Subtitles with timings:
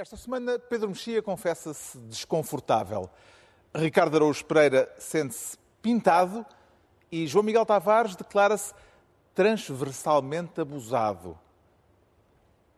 [0.00, 3.10] Esta semana, Pedro Mexia confessa-se desconfortável.
[3.74, 6.46] Ricardo Araújo Pereira sente-se pintado
[7.10, 8.72] e João Miguel Tavares declara-se
[9.34, 11.36] transversalmente abusado.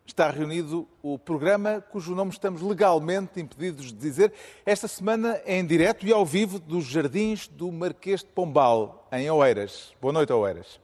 [0.07, 4.33] Está reunido o programa cujo nome estamos legalmente impedidos de dizer.
[4.65, 9.95] Esta semana em direto e ao vivo dos Jardins do Marquês de Pombal, em Oeiras.
[10.01, 10.81] Boa noite, Oeiras.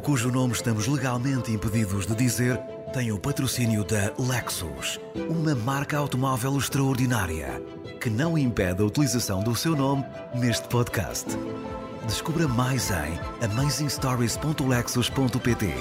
[0.00, 2.58] Cujo nome estamos legalmente impedidos de dizer
[2.92, 4.98] tem o patrocínio da Lexus,
[5.28, 7.62] uma marca automóvel extraordinária
[8.00, 10.02] que não impede a utilização do seu nome
[10.34, 11.26] neste podcast.
[12.06, 15.74] Descubra mais em amazingstories.lexus.pt.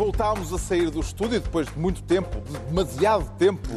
[0.00, 3.68] Voltámos a sair do estúdio depois de muito tempo, de demasiado tempo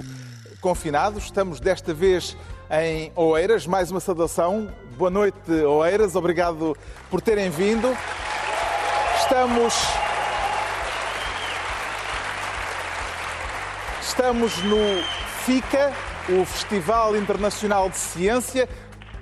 [0.62, 1.26] confinados.
[1.26, 2.38] Estamos desta vez
[2.72, 3.68] em Oeiras.
[3.68, 4.74] Mais uma saudação.
[4.98, 6.16] Boa noite, Oeiras.
[6.16, 6.78] Obrigado
[7.10, 7.94] por terem vindo.
[9.20, 9.74] Estamos.
[14.02, 15.04] Estamos no
[15.44, 15.92] FICA,
[16.30, 18.70] o Festival Internacional de Ciência,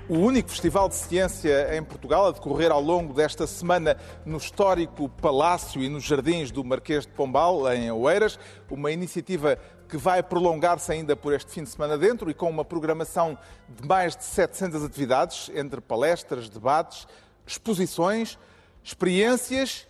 [0.08, 5.08] o único festival de ciência em Portugal, a decorrer ao longo desta semana no histórico
[5.08, 8.38] Palácio e nos Jardins do Marquês de Pombal, em Oeiras.
[8.68, 9.56] Uma iniciativa
[9.88, 13.86] que vai prolongar-se ainda por este fim de semana dentro e com uma programação de
[13.86, 17.06] mais de 700 atividades, entre palestras, debates,
[17.46, 18.38] exposições,
[18.82, 19.86] experiências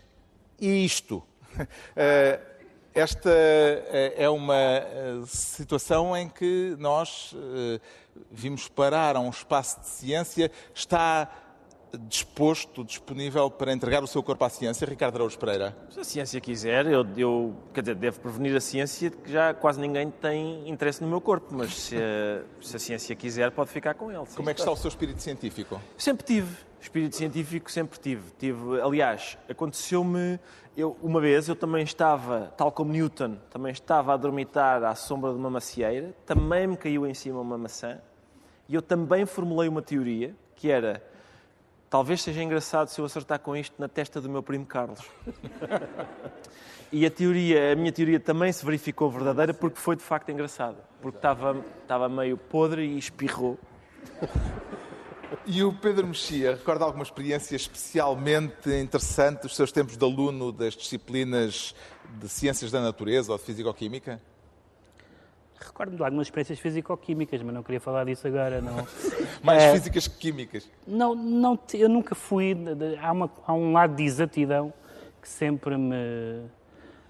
[0.61, 1.23] e isto.
[2.95, 7.81] Esta eh, é uma eh, situação em que nós eh,
[8.31, 11.31] vimos parar a um espaço de ciência, está
[11.99, 15.77] disposto, disponível para entregar o seu corpo à ciência, Ricardo Araújo Pereira?
[15.91, 19.55] Se a ciência quiser, eu, eu quer dizer, devo prevenir a ciência de que já
[19.55, 23.71] quase ninguém tem interesse no meu corpo, mas se a, se a ciência quiser, pode
[23.71, 24.25] ficar com ele.
[24.35, 25.81] Como é que está o seu espírito científico?
[25.97, 26.57] Sempre tive.
[26.81, 28.23] Espírito científico sempre tive.
[28.39, 30.41] tive aliás, aconteceu-me.
[30.75, 35.31] Eu, uma vez eu também estava, tal como Newton, também estava a dormitar à sombra
[35.31, 38.01] de uma macieira, também me caiu em cima uma maçã
[38.69, 41.03] e eu também formulei uma teoria que era
[41.91, 45.07] talvez seja engraçado se eu acertar com isto na testa do meu primo Carlos.
[46.91, 50.79] e a teoria, a minha teoria também se verificou verdadeira porque foi de facto engraçada,
[51.03, 53.59] porque estava, estava meio podre e espirrou.
[55.47, 60.75] E o Pedro Mexia recorda alguma experiência especialmente interessante dos seus tempos de aluno das
[60.75, 61.75] disciplinas
[62.19, 64.21] de Ciências da Natureza ou de Físico-Química?
[65.59, 68.61] Recordo-me de algumas experiências físico-químicas, mas não queria falar disso agora.
[68.61, 68.87] Não,
[69.43, 69.73] Mais É.
[69.73, 70.69] físicas que químicas.
[70.87, 72.57] não, não eu nunca fui.
[73.01, 74.73] há, uma- há um lado de exatidão
[75.21, 76.43] que sempre me,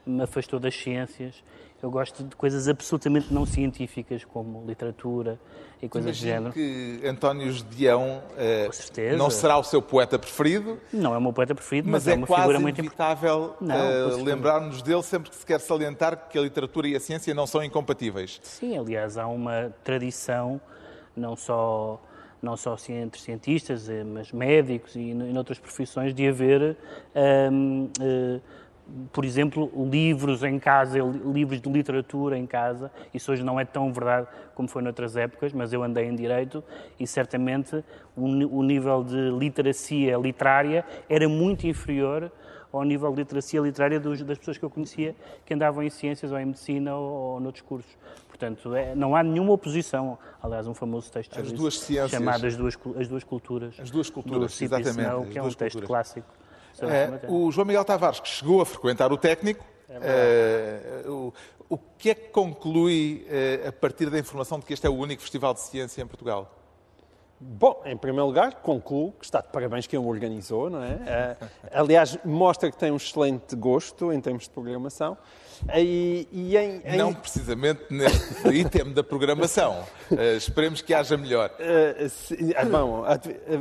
[0.05, 1.43] me afastou das ciências.
[1.83, 5.37] Eu gosto de coisas absolutamente não científicas, como literatura
[5.83, 7.01] e coisas do Imagino género.
[7.01, 8.69] que António Gedeão eh,
[9.17, 12.13] não será o seu poeta preferido, Não é o meu poeta preferido, mas, mas, é
[12.13, 13.19] é uma quase figura muito importante.
[13.25, 14.23] inevitável eh, certeza.
[14.23, 17.65] lembrar-nos dele sempre que se quer salientar que a literatura e a ciência não são
[17.65, 18.39] incompatíveis.
[18.45, 20.61] Sim, aliás, há uma tradição,
[21.17, 22.01] não só,
[22.41, 26.77] não só entre cientistas, eh, mas médicos e em outras profissões, de haver,
[27.51, 28.39] hum, eh,
[29.13, 32.91] por exemplo, livros em casa, li- livros de literatura em casa.
[33.13, 36.63] Isso hoje não é tão verdade como foi noutras épocas, mas eu andei em direito
[37.01, 37.83] e certamente
[38.17, 42.31] o, nível de literacia literária era muito inferior
[42.73, 45.15] ao nível de literacia literária dos- das pessoas que eu conhecia
[45.45, 47.97] que andavam em ciências ou em medicina ou, ou noutros cursos.
[48.29, 50.19] Portanto, é- não há nenhuma oposição.
[50.43, 52.11] Aliás, um famoso texto As duas ciências.
[52.11, 53.75] chamado As Duas, As Duas Culturas.
[53.79, 55.87] As Duas Culturas, do exatamente, Snow, que é um texto culturas.
[55.89, 56.27] clássico.
[56.87, 57.31] Matéria.
[57.31, 61.33] o João Miguel Tavares, que chegou a frequentar o técnico, eh, o,
[61.69, 64.95] o que é que conclui eh, a partir da informação de que este é o
[64.95, 66.62] único festival de ciência em Portugal?
[67.45, 70.97] Bom, em primeiro lugar, concluo que está de parabéns quem o organizou, não é?
[71.05, 71.37] Eh,
[71.73, 75.19] aliás, mostra que tem um excelente gosto em termos de programação.
[75.77, 79.85] E, e em, em- Não precisamente neste item da programação.
[80.17, 81.51] Eh, esperemos que haja melhor.
[81.59, 83.19] Eh, se- ah, bom, a, a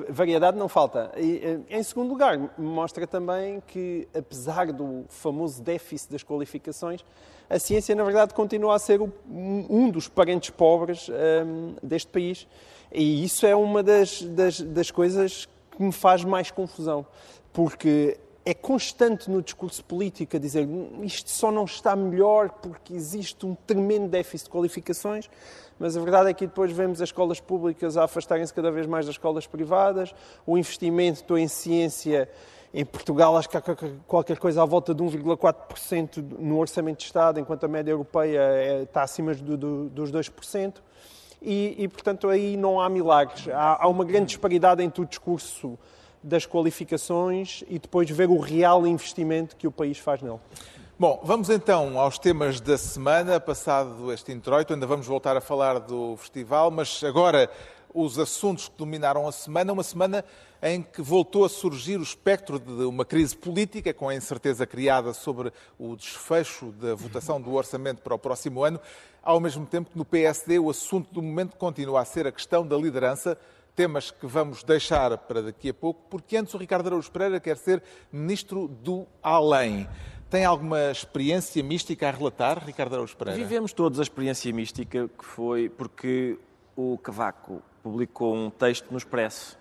[0.09, 1.11] variedade não falta.
[1.17, 7.03] E, eh, em segundo lugar, mostra também que, apesar do famoso déficit das qualificações,
[7.51, 12.47] a ciência, na verdade, continua a ser um dos parentes pobres ehm, deste país.
[12.93, 17.05] E isso é uma das, das, das coisas que me faz mais confusão.
[17.51, 20.65] Porque é constante no discurso político a dizer
[21.03, 25.29] isto só não está melhor porque existe um tremendo déficit de qualificações,
[25.77, 29.05] mas a verdade é que depois vemos as escolas públicas a afastarem-se cada vez mais
[29.05, 30.15] das escolas privadas,
[30.45, 32.29] o investimento em ciência
[32.73, 33.63] em Portugal acho que há
[34.07, 38.83] qualquer coisa à volta de 1,4% no orçamento de Estado, enquanto a média europeia é,
[38.83, 40.75] está acima do, do, dos 2%.
[41.41, 43.47] E, e, portanto, aí não há milagres.
[43.49, 45.77] Há, há uma grande disparidade entre o discurso
[46.23, 50.39] das qualificações e depois ver o real investimento que o país faz nele.
[50.99, 53.39] Bom, vamos então aos temas da semana.
[53.39, 57.49] Passado este introito, ainda vamos voltar a falar do festival, mas agora
[57.91, 60.23] os assuntos que dominaram a semana, uma semana
[60.61, 65.11] em que voltou a surgir o espectro de uma crise política, com a incerteza criada
[65.13, 68.79] sobre o desfecho da votação do orçamento para o próximo ano,
[69.23, 72.65] ao mesmo tempo que no PSD o assunto do momento continua a ser a questão
[72.65, 73.37] da liderança,
[73.75, 77.57] temas que vamos deixar para daqui a pouco, porque antes o Ricardo Araújo Pereira quer
[77.57, 77.81] ser
[78.11, 79.87] ministro do além.
[80.29, 83.39] Tem alguma experiência mística a relatar, Ricardo Araújo Pereira?
[83.39, 86.37] Vivemos todos a experiência mística que foi porque
[86.75, 89.60] o Cavaco publicou um texto no Expresso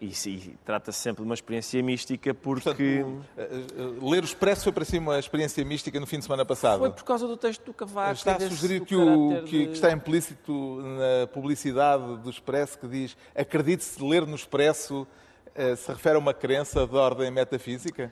[0.00, 3.02] e, e trata-se sempre de uma experiência mística porque...
[3.02, 6.24] Portanto, eh, eh, ler o Expresso foi para si uma experiência mística no fim de
[6.24, 6.80] semana passado?
[6.80, 8.12] Foi por causa do texto do Cavaco.
[8.12, 13.16] Está a sugerir que, o, que, que, está implícito na publicidade do Expresso que diz
[13.34, 15.06] acredite-se ler no Expresso
[15.54, 18.10] eh, se refere a uma crença de ordem metafísica?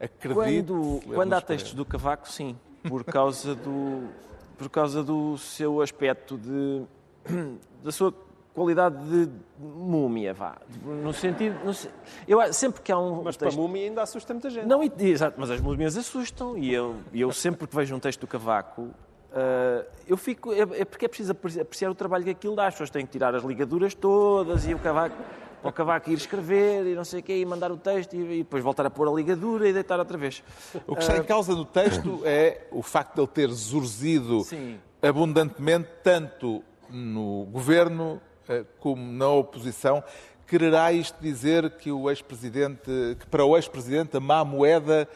[0.00, 2.56] Acredite quando, quando há textos do Cavaco, sim.
[2.88, 4.08] Por causa do,
[4.58, 6.82] por causa do seu aspecto de...
[7.82, 8.14] da sua
[8.54, 9.28] qualidade de
[9.58, 10.56] múmia, vá.
[10.84, 11.56] No sentido.
[11.64, 11.72] No,
[12.26, 13.22] eu, sempre que há um.
[13.22, 13.52] Mas texto...
[13.52, 14.66] para a múmia ainda assusta muita gente.
[14.66, 16.56] Não, exato, mas as múmias assustam.
[16.56, 20.52] E eu, eu sempre que vejo um texto do Cavaco, uh, eu fico.
[20.52, 22.68] É, é, porque é preciso apreciar o trabalho que aquilo dá.
[22.68, 25.16] As pessoas têm que tirar as ligaduras todas e o Cavaco.
[25.60, 28.18] Para o Cavaco ir escrever e não sei o quê, e mandar o texto e,
[28.18, 30.44] e, depois voltar a pôr a ligadura e deitar outra vez.
[30.86, 31.16] O que está uh...
[31.16, 34.78] em ah, causa no texto é o facto de ele ter zurzido Sim.
[35.00, 38.20] abundantemente tanto no governo
[38.78, 40.02] como na oposição,
[40.46, 45.08] quererá isto dizer que o ex-presidente, que para o ex-presidente a má moeda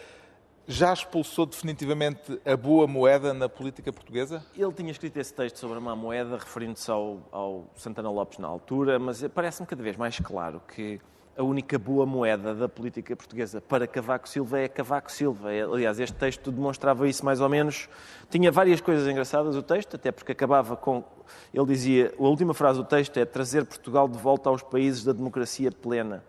[0.66, 4.44] já expulsou definitivamente a boa moeda na política portuguesa?
[4.54, 8.48] Ele tinha escrito esse texto sobre a má moeda, referindo-se ao, ao Santana Lopes na
[8.48, 11.00] altura, mas parece-me cada vez mais claro que
[11.38, 15.52] a única boa moeda da política portuguesa para Cavaco Silva é Cavaco Silva.
[15.52, 17.88] É, aliás, este texto demonstrava isso mais ou menos.
[18.28, 21.04] Tinha várias coisas engraçadas o texto, até porque acabava com.
[21.52, 25.12] Ele dizia: a última frase do texto é trazer Portugal de volta aos países da
[25.12, 26.24] democracia plena.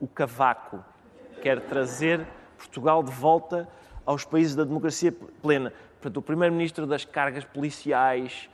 [0.00, 0.84] O Cavaco
[1.42, 3.68] quer trazer Portugal de volta
[4.04, 5.12] aos países da democracia
[5.42, 5.72] plena.
[6.00, 8.48] Portanto, o primeiro-ministro das cargas policiais,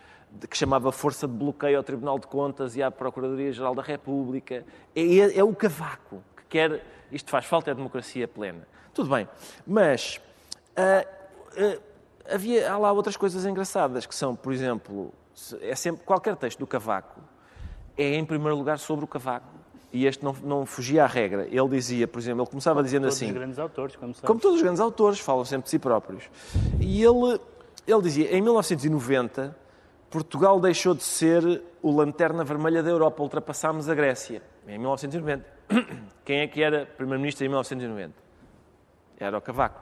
[0.48, 4.64] que chamava força de bloqueio ao Tribunal de Contas e à Procuradoria-Geral da República.
[4.94, 6.84] É, é, é, o cavaco que quer.
[7.10, 8.66] Isto faz falta, é democracia plena.
[8.94, 9.28] Tudo bem,
[9.66, 10.20] mas
[10.76, 11.82] uh, uh,
[12.30, 15.12] havia, há lá outras coisas engraçadas que são, por exemplo,
[15.60, 17.20] é sempre qualquer texto do cavaco
[17.96, 19.62] é em primeiro lugar sobre o cavaco.
[19.92, 21.46] E este não, não fugia à regra.
[21.50, 23.26] Ele dizia, por exemplo, ele começava como dizendo assim.
[23.26, 25.78] Como todos os grandes autores, como Como todos os grandes autores, falam sempre de si
[25.78, 26.24] próprios.
[26.80, 27.38] E ele,
[27.86, 29.54] ele dizia, em 1990
[30.12, 35.44] Portugal deixou de ser o lanterna vermelha da Europa, ultrapassámos a Grécia, em 1990.
[36.22, 38.12] Quem é que era Primeiro-Ministro em 1990?
[39.18, 39.80] Era o Cavaco.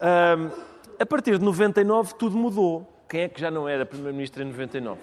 [0.00, 0.50] Um,
[0.98, 2.93] a partir de 99 tudo mudou.
[3.08, 5.00] Quem é que já não era Primeiro-Ministro em 99?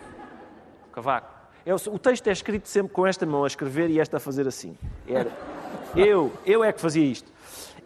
[0.89, 1.42] O Cavaco.
[1.65, 4.48] É o texto é escrito sempre com esta mão a escrever e esta a fazer
[4.48, 4.75] assim.
[5.07, 5.31] Era.
[5.96, 7.31] Eu, eu é que fazia isto.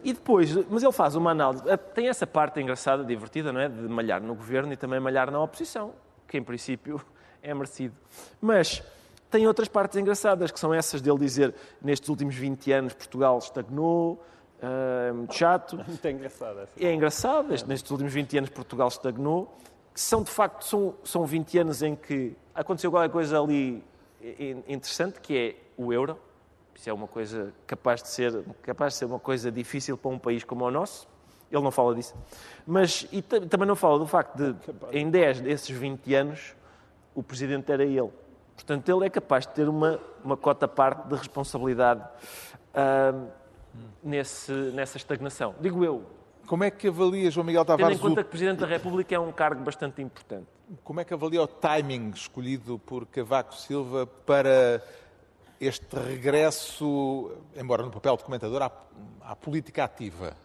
[0.02, 1.62] E depois, mas ele faz uma análise.
[1.94, 3.68] Tem essa parte engraçada, divertida, não é?
[3.68, 5.92] De malhar no governo e também malhar na oposição
[6.26, 7.00] que em princípio
[7.42, 7.94] é merecido.
[8.40, 8.82] Mas
[9.30, 14.22] tem outras partes engraçadas, que são essas dele dizer nestes últimos 20 anos Portugal estagnou,
[14.60, 15.76] uh, muito chato.
[15.76, 16.58] Muito engraçado.
[16.60, 16.84] Assim.
[16.84, 19.56] É engraçado, este, nestes últimos 20 anos Portugal estagnou,
[19.96, 23.82] que são de facto, são, são 20 anos em que aconteceu qualquer coisa ali
[24.68, 26.18] interessante, que é o euro.
[26.74, 30.18] Isso é uma coisa capaz de ser, capaz de ser uma coisa difícil para um
[30.18, 31.08] país como o nosso.
[31.50, 32.14] Ele não fala disso.
[32.66, 34.54] Mas e também não fala do facto de,
[34.92, 36.54] em 10 desses 20 anos,
[37.14, 38.12] o presidente era ele.
[38.54, 42.02] Portanto, ele é capaz de ter uma, uma cota parte de responsabilidade
[42.74, 43.30] uh,
[44.02, 45.54] nesse, nessa estagnação.
[45.58, 46.15] Digo eu.
[46.46, 47.96] Como é que avalia, João Miguel Tavares...
[47.96, 50.46] Tendo em conta que Presidente da República é um cargo bastante importante.
[50.84, 54.82] Como é que avalia o timing escolhido por Cavaco Silva para
[55.60, 58.70] este regresso, embora no papel de comentador, à,
[59.22, 60.36] à política ativa?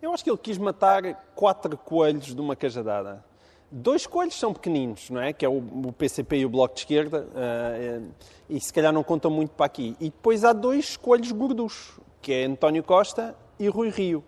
[0.00, 1.02] Eu acho que ele quis matar
[1.34, 3.24] quatro coelhos de uma cajadada.
[3.70, 5.32] Dois coelhos são pequeninos, não é?
[5.32, 8.10] Que é o, PCP e o Bloco de Esquerda, uh,
[8.48, 9.94] e se calhar não contam muito para aqui.
[10.00, 14.24] E depois há dois coelhos gordos, que é António Costa e Rui Rio.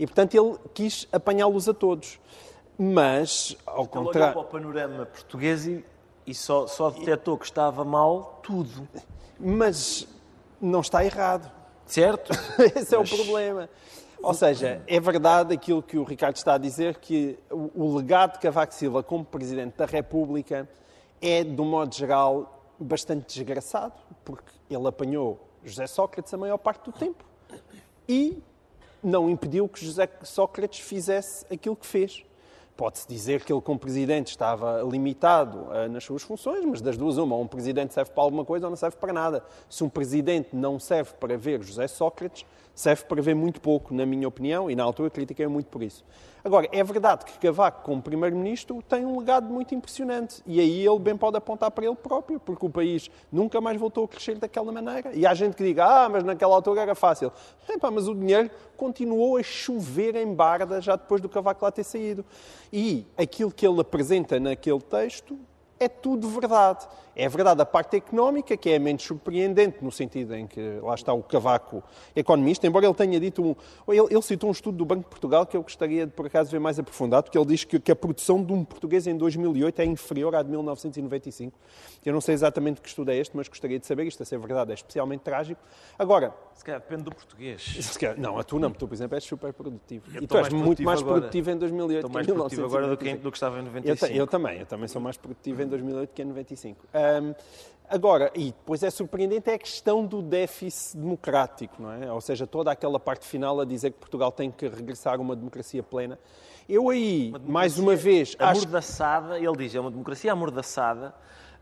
[0.00, 2.18] E, portanto, ele quis apanhá-los a todos.
[2.78, 4.32] Mas, ao Ele olhou contrário...
[4.32, 5.84] para o panorama português e,
[6.26, 8.88] e só, só detectou que estava mal tudo.
[9.38, 10.08] Mas
[10.58, 11.52] não está errado.
[11.84, 12.32] Certo?
[12.74, 13.68] Esse é o problema.
[14.22, 18.32] Ou seja, é verdade aquilo que o Ricardo está a dizer, que o, o legado
[18.32, 20.66] de Cavaco Silva como Presidente da República
[21.20, 26.86] é, de um modo geral, bastante desgraçado, porque ele apanhou José Sócrates a maior parte
[26.86, 27.22] do tempo
[28.08, 28.42] e
[29.02, 32.24] não impediu que José Sócrates fizesse aquilo que fez.
[32.76, 37.18] Pode-se dizer que ele, como presidente, estava limitado uh, nas suas funções, mas das duas,
[37.18, 39.44] uma, um presidente serve para alguma coisa ou não serve para nada.
[39.68, 44.06] Se um presidente não serve para ver José Sócrates, serve para ver muito pouco, na
[44.06, 46.04] minha opinião, e na altura critiquei muito por isso.
[46.42, 50.42] Agora, é verdade que Cavaco, como primeiro-ministro, tem um legado muito impressionante.
[50.46, 54.04] E aí ele bem pode apontar para ele próprio, porque o país nunca mais voltou
[54.04, 55.12] a crescer daquela maneira.
[55.12, 57.30] E há gente que diga, ah, mas naquela altura era fácil.
[57.68, 61.84] Epá, mas o dinheiro continuou a chover em barda já depois do Cavaco lá ter
[61.84, 62.24] saído.
[62.72, 65.38] E aquilo que ele apresenta naquele texto
[65.78, 66.86] é tudo verdade.
[67.20, 71.12] É verdade a parte económica, que é menos surpreendente, no sentido em que lá está
[71.12, 71.84] o Cavaco
[72.16, 73.44] economista, embora ele tenha dito.
[73.44, 73.54] Um,
[73.92, 76.50] ele, ele, citou um estudo do Banco de Portugal que eu gostaria de, por acaso,
[76.50, 79.82] ver mais aprofundado, porque ele diz que, que, a produção de um português em 2008
[79.82, 81.58] é inferior à de 1995.
[82.06, 84.06] Eu não sei exatamente que estudo é este, mas gostaria de saber.
[84.06, 85.60] Isto a ser verdade é especialmente trágico.
[85.98, 86.32] Agora.
[86.54, 87.90] Se calhar depende do português.
[88.00, 90.06] Calhar, não, a tu não, tu, por exemplo, és super produtivo.
[90.14, 91.20] Eu e tu és muito mais agora.
[91.20, 93.62] produtivo em 2008 estou mais que em produtivo agora do que, do que estava em
[93.62, 94.06] 95.
[94.06, 96.86] Eu, eu, também, eu também sou mais produtivo em 2008 que em 95.
[97.18, 97.34] Um,
[97.88, 102.12] agora, e depois é surpreendente é a questão do déficit democrático, não é?
[102.12, 105.34] Ou seja, toda aquela parte final a dizer que Portugal tem que regressar a uma
[105.34, 106.18] democracia plena.
[106.68, 108.36] Eu aí, uma mais uma vez...
[108.38, 109.44] Amordaçada, acho...
[109.44, 111.12] ele diz, é uma democracia amordaçada,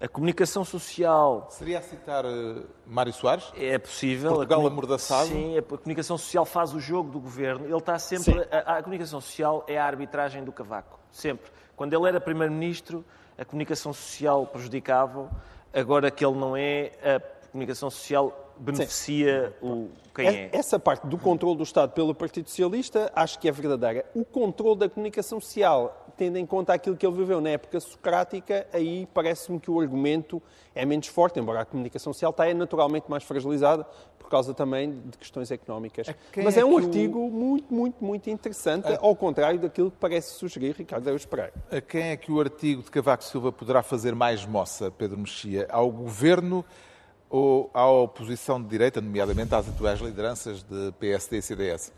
[0.01, 1.49] a comunicação social...
[1.51, 3.51] Seria a citar uh, Mário Soares?
[3.57, 4.31] É possível.
[4.31, 5.29] Portugal a amordaçado?
[5.29, 7.65] Sim, a comunicação social faz o jogo do governo.
[7.65, 8.47] Ele está sempre...
[8.51, 11.01] A, a, comunicação social é a arbitragem do Cavaco.
[11.11, 11.51] Sempre.
[11.75, 13.05] Quando ele era Primeiro-Ministro,
[13.39, 15.31] a comunicação social prejudicava.
[15.73, 20.51] Agora que ele não é, a comunicação social beneficia o, quem é.
[20.53, 24.05] Essa parte do controle do Estado pelo Partido Socialista acho que é verdadeira.
[24.15, 28.67] O controle da comunicação social, tendo em conta aquilo que ele viveu na época socrática,
[28.73, 30.43] aí parece-me que o argumento
[30.75, 33.87] é menos forte, embora a comunicação social está naturalmente mais fragilizada
[34.19, 36.09] por causa também de questões económicas.
[36.37, 37.31] Mas é, é um artigo o...
[37.31, 38.99] muito, muito, muito interessante, a...
[39.01, 41.53] ao contrário daquilo que parece sugerir Ricardo Araújo Pereira.
[41.71, 45.67] A quem é que o artigo de Cavaco Silva poderá fazer mais moça, Pedro Mexia?
[45.71, 46.65] Ao governo
[47.31, 51.93] ou à oposição de direita, nomeadamente às atuais lideranças de PSD e CDS?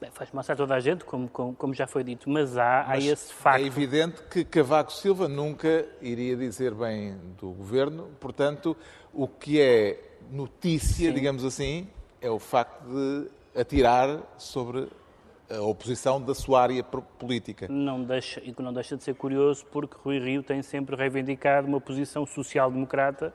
[0.00, 3.06] Bem, faz a toda a gente, como, como, como já foi dito, mas há, mas
[3.06, 3.62] há esse facto.
[3.62, 8.74] É evidente que Cavaco Silva nunca iria dizer bem do governo, portanto,
[9.12, 11.14] o que é notícia, Sim.
[11.14, 11.86] digamos assim,
[12.18, 13.28] é o facto de
[13.60, 14.88] atirar sobre
[15.50, 17.66] a oposição da sua área política.
[17.68, 21.80] Não deixa, e não deixa de ser curioso porque Rui Rio tem sempre reivindicado uma
[21.80, 23.34] posição social-democrata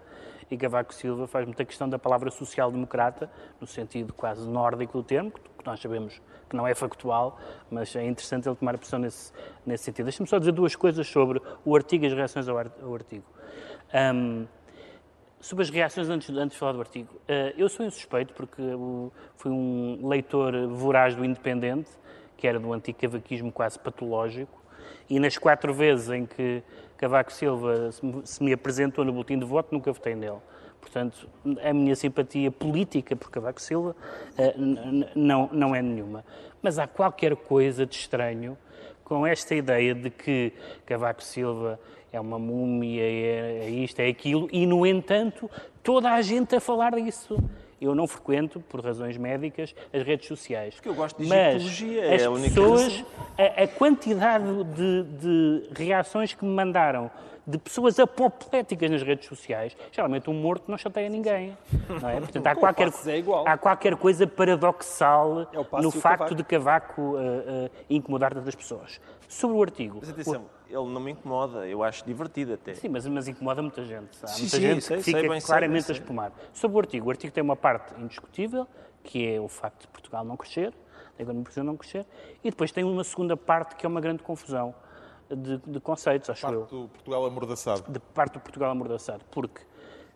[0.49, 5.31] e Cavaco Silva faz muita questão da palavra social-democrata, no sentido quase nórdico do termo,
[5.31, 9.33] que nós sabemos que não é factual, mas é interessante ele tomar posição nesse,
[9.65, 10.05] nesse sentido.
[10.05, 13.25] Deixa-me só dizer duas coisas sobre o artigo e as reações ao, artigo.
[13.93, 14.45] Um,
[15.39, 17.13] sobre as reações antes, antes de falar do artigo.
[17.15, 18.61] Uh, eu sou insuspeito porque
[19.35, 21.89] fui um leitor voraz do Independente,
[22.37, 24.63] que era do anticavaquismo quase patológico,
[25.09, 26.63] e nas quatro vezes em que
[26.97, 27.91] Cavaco Silva
[28.23, 30.39] se me apresentou no boletim de voto, nunca votei nele.
[30.79, 31.27] Portanto,
[31.63, 33.95] a minha simpatia política por Cavaco Silva
[34.37, 34.53] eh,
[35.15, 36.23] não, não é nenhuma.
[36.61, 38.57] Mas há qualquer coisa de estranho
[39.03, 40.53] com esta ideia de que
[40.85, 41.79] Cavaco Silva
[42.11, 45.49] é uma múmia, é, é isto, é aquilo, e, no entanto,
[45.83, 47.37] toda a gente a falar disso
[47.79, 50.75] eu não frequento, por razões médicas, as redes sociais.
[50.75, 53.05] Porque eu gosto de Mas é as a única pessoas,
[53.37, 57.11] a, a, quantidade de, de reações que me mandaram
[57.47, 61.55] de pessoas apopléticas nas redes sociais, geralmente um morto não chateia ninguém.
[62.01, 62.19] Não é?
[62.19, 67.71] Portanto, há qualquer, é há qualquer coisa paradoxal é no facto de Cavaco uh, uh,
[67.89, 68.99] incomodar tantas pessoas.
[69.27, 69.97] Sobre o artigo.
[69.99, 70.69] Mas atenção, o...
[70.69, 72.73] ele não me incomoda, eu acho divertido até.
[72.73, 74.17] Sim, mas, mas incomoda muita gente.
[74.23, 76.31] Há sim, muita sim, gente sei, que fica bem, claramente sei, a espumar.
[76.53, 78.67] Sobre o artigo, o artigo tem uma parte indiscutível,
[79.03, 80.73] que é o facto de Portugal não crescer,
[81.17, 82.05] da economia não crescer,
[82.43, 84.73] e depois tem uma segunda parte que é uma grande confusão
[85.29, 86.61] de, de conceitos, acho parte eu.
[86.61, 87.91] Parte do Portugal amordaçado.
[87.91, 89.23] De parte do Portugal amordaçado.
[89.31, 89.61] Porque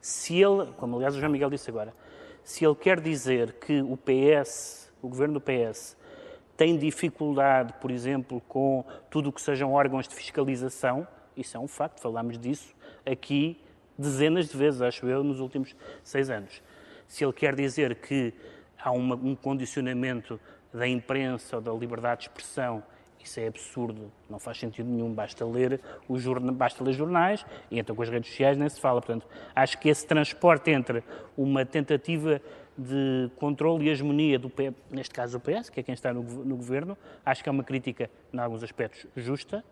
[0.02, 1.94] se ele, como aliás o João Miguel disse agora,
[2.44, 5.98] se ele quer dizer que o PS, o governo do PS,
[6.56, 11.68] tem dificuldade, por exemplo, com tudo o que sejam órgãos de fiscalização, isso é um
[11.68, 12.76] facto, falámos disso
[13.06, 13.62] aqui
[13.98, 16.62] dezenas de vezes, acho eu, nos últimos seis anos.
[17.08, 18.34] Se ele quer dizer que
[18.78, 20.40] há uma, um condicionamento
[20.74, 22.84] da imprensa ou da liberdade de expressão
[23.24, 26.52] isso é absurdo, não faz sentido nenhum, basta ler, os jorna...
[26.52, 29.02] basta ler jornais e então com as redes sociais nem se fala.
[29.02, 31.04] Portanto, acho que esse transporte entre
[31.38, 32.42] uma tentativa
[32.78, 36.24] de controle e hegemonia do PS, neste caso do PS, que é quem está no,
[36.24, 39.64] no governo, acho que é uma crítica, em alguns aspectos, justa.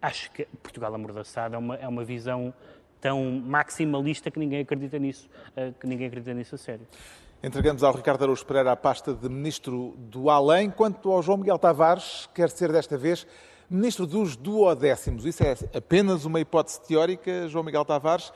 [0.00, 2.52] Acho que Portugal amordaçado é uma, é uma visão
[3.00, 6.86] tão maximalista que ninguém acredita nisso, eh, que ninguém acredita nisso a sério.
[7.44, 10.70] Entregamos ao Ricardo Araújo Pereira a pasta de Ministro do Além.
[10.70, 13.26] Quanto ao João Miguel Tavares, quer ser desta vez
[13.68, 15.26] Ministro dos Duodécimos.
[15.26, 18.32] Isso é apenas uma hipótese teórica, João Miguel Tavares,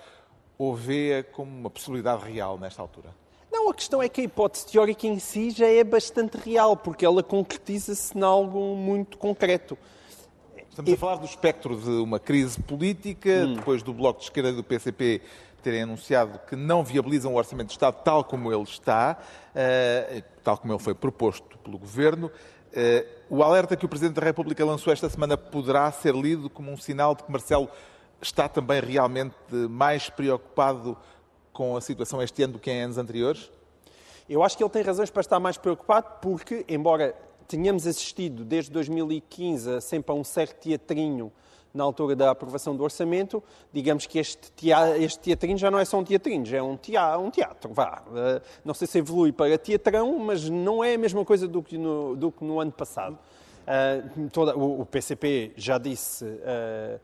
[0.58, 3.08] ou vê-a como uma possibilidade real nesta altura?
[3.50, 7.06] Não, a questão é que a hipótese teórica em si já é bastante real, porque
[7.06, 9.78] ela concretiza-se em algo muito concreto.
[10.68, 13.54] Estamos a falar do espectro de uma crise política, hum.
[13.54, 15.22] depois do Bloco de Esquerda e do PCP
[15.62, 19.18] terem anunciado que não viabilizam o Orçamento de Estado tal como ele está,
[19.54, 22.26] uh, tal como ele foi proposto pelo Governo.
[22.28, 26.70] Uh, o alerta que o Presidente da República lançou esta semana poderá ser lido como
[26.70, 27.68] um sinal de que Marcelo
[28.20, 29.34] está também realmente
[29.68, 30.96] mais preocupado
[31.52, 33.50] com a situação este ano do que em anos anteriores?
[34.28, 37.14] Eu acho que ele tem razões para estar mais preocupado, porque, embora
[37.48, 41.32] tenhamos assistido desde 2015 sempre a um certo teatrinho
[41.78, 43.42] na altura da aprovação do orçamento,
[43.72, 46.76] digamos que este, teatro, este teatrinho já não é só um teatrinho, já é um
[46.76, 48.02] teatro, um teatro vá.
[48.08, 51.78] Uh, não sei se evolui para teatrão, mas não é a mesma coisa do que
[51.78, 53.16] no, do que no ano passado.
[53.62, 57.00] Uh, toda, o, o, PCP já disse uh,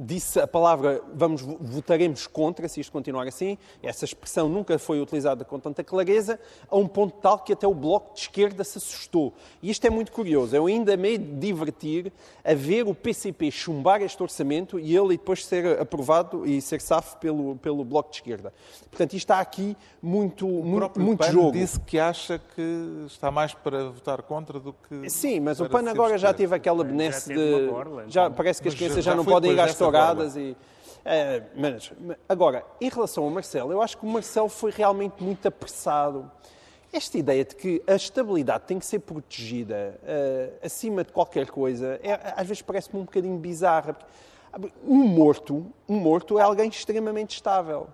[0.00, 3.58] disse a palavra vamos votaremos contra se isto continuar assim.
[3.82, 6.40] Essa expressão nunca foi utilizada com tanta clareza,
[6.70, 9.34] a um ponto tal que até o Bloco de Esquerda se assustou.
[9.62, 10.56] E isto é muito curioso.
[10.56, 15.78] Eu ainda me divertir a ver o PCP chumbar este orçamento e ele depois ser
[15.78, 18.52] aprovado e ser safo pelo, pelo Bloco de Esquerda.
[18.90, 21.52] Portanto, isto está aqui muito, o muito, muito PAN jogo.
[21.52, 25.10] disse que acha que está mais para votar contra do que.
[25.10, 27.68] Sim, mas o PAN agora já teve aquela benesse de.
[28.08, 28.32] Já, então.
[28.32, 30.56] parece que as crianças já, já não podem ir às touradas e.
[31.04, 31.92] É, mas,
[32.28, 36.30] agora, em relação ao Marcelo, eu acho que o Marcelo foi realmente muito apressado.
[36.92, 42.00] Esta ideia de que a estabilidade tem que ser protegida uh, acima de qualquer coisa,
[42.02, 43.96] é, às vezes parece-me um bocadinho bizarra.
[44.84, 47.86] Um morto, um morto é alguém extremamente estável.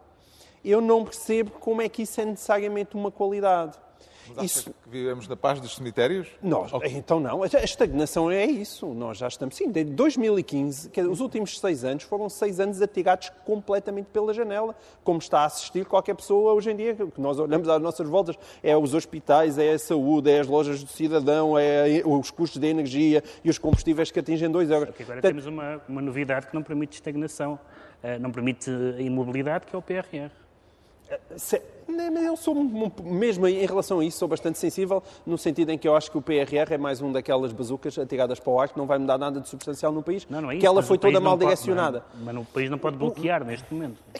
[0.64, 3.78] Eu não percebo como é que isso é necessariamente uma qualidade.
[4.34, 4.70] Mas isso...
[4.70, 6.28] que vivemos na paz dos cemitérios?
[6.42, 7.42] Nós, então não.
[7.42, 8.86] A estagnação é isso.
[8.94, 9.56] Nós já estamos.
[9.56, 14.74] Sim, desde 2015, que os últimos seis anos foram seis anos atirados completamente pela janela,
[15.04, 16.94] como está a assistir qualquer pessoa hoje em dia.
[16.94, 20.82] Que nós olhamos às nossas voltas, é os hospitais, é a saúde, é as lojas
[20.82, 24.88] do cidadão, é os custos de energia e os combustíveis que atingem 2 euros.
[24.88, 27.58] Porque agora temos uma, uma novidade que não permite estagnação,
[28.02, 30.30] eh, não permite imobilidade, que é o PRR.
[31.36, 31.62] Se,
[32.24, 32.54] eu sou,
[33.04, 36.18] mesmo em relação a isso, sou bastante sensível, no sentido em que eu acho que
[36.18, 39.16] o PRR é mais um daquelas bazucas atiradas para o ar que não vai mudar
[39.16, 42.00] nada de substancial no país, não, não é isso, que ela foi toda mal direcionada.
[42.00, 44.02] Pode, mas, mas o país não pode bloquear o, neste momento.
[44.12, 44.18] É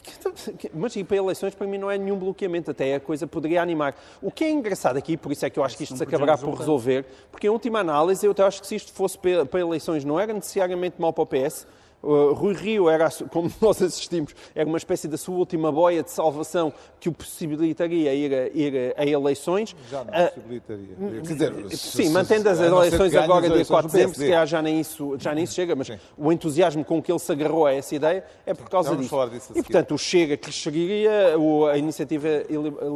[0.73, 3.95] mas e para eleições, para mim, não é nenhum bloqueamento, até a coisa poderia animar.
[4.21, 6.37] O que é engraçado aqui, por isso é que eu acho que isto se acabará
[6.37, 10.05] por resolver, porque em última análise, eu até acho que se isto fosse para eleições,
[10.05, 11.67] não era necessariamente mal para o PS,
[12.07, 16.09] Uh, Rui Rio era, como nós assistimos, era uma espécie da sua última boia de
[16.09, 19.75] salvação que o possibilitaria ir a, ir a eleições.
[19.91, 20.95] Já não uh, possibilitaria.
[20.97, 24.61] Quer dizer, sim, se, mantendo as eleições agora, dia 4 de dezembro, se calhar já
[24.61, 25.99] nem isso, já nem isso chega, mas sim.
[26.17, 29.29] o entusiasmo com que ele se agarrou a essa ideia é por causa disso.
[29.29, 31.35] disso e, portanto, o Chega cresceria,
[31.71, 32.27] a iniciativa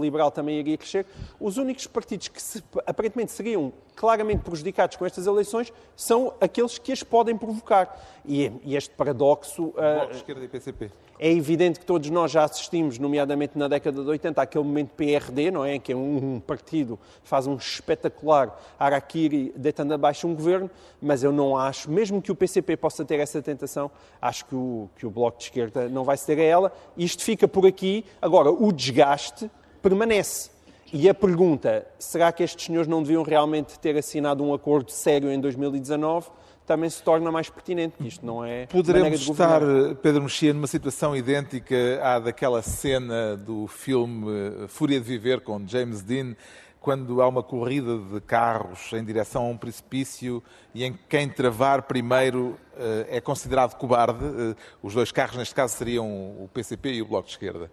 [0.01, 1.05] liberal também iria crescer.
[1.37, 6.91] Os únicos partidos que se, aparentemente seriam claramente prejudicados com estas eleições são aqueles que
[6.91, 8.01] as podem provocar.
[8.25, 9.65] E, e este paradoxo.
[9.65, 10.91] Uh, esquerda e PCP.
[11.19, 15.51] É evidente que todos nós já assistimos, nomeadamente na década de 80, àquele momento PRD,
[15.51, 15.77] não é?
[15.77, 21.31] Que é um, um partido faz um espetacular araquiri deitando abaixo um governo, mas eu
[21.31, 25.11] não acho, mesmo que o PCP possa ter essa tentação, acho que o, que o
[25.11, 26.73] Bloco de Esquerda não vai ceder a ela.
[26.97, 28.03] Isto fica por aqui.
[28.19, 30.49] Agora, o desgaste permanece.
[30.93, 35.31] E a pergunta, será que estes senhores não deviam realmente ter assinado um acordo sério
[35.31, 36.29] em 2019?
[36.65, 38.65] Também se torna mais pertinente, isto não é.
[38.65, 39.61] Poderemos estar,
[40.01, 44.27] Pedro Mexia, numa situação idêntica à daquela cena do filme
[44.67, 46.35] Fúria de Viver com James Dean,
[46.81, 51.83] quando há uma corrida de carros em direção a um precipício e em quem travar
[51.83, 54.25] primeiro eh, é considerado cobarde.
[54.25, 57.71] Eh, os dois carros, neste caso, seriam o PCP e o Bloco de Esquerda.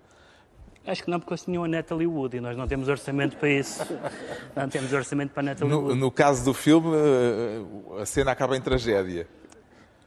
[0.87, 3.51] Acho que não, porque eles tinham a Natalie Wood e nós não temos orçamento para
[3.51, 3.87] isso.
[4.57, 5.99] Não temos orçamento para a Natalie no, Wood.
[5.99, 9.27] No caso do filme, eh, a cena acaba em tragédia.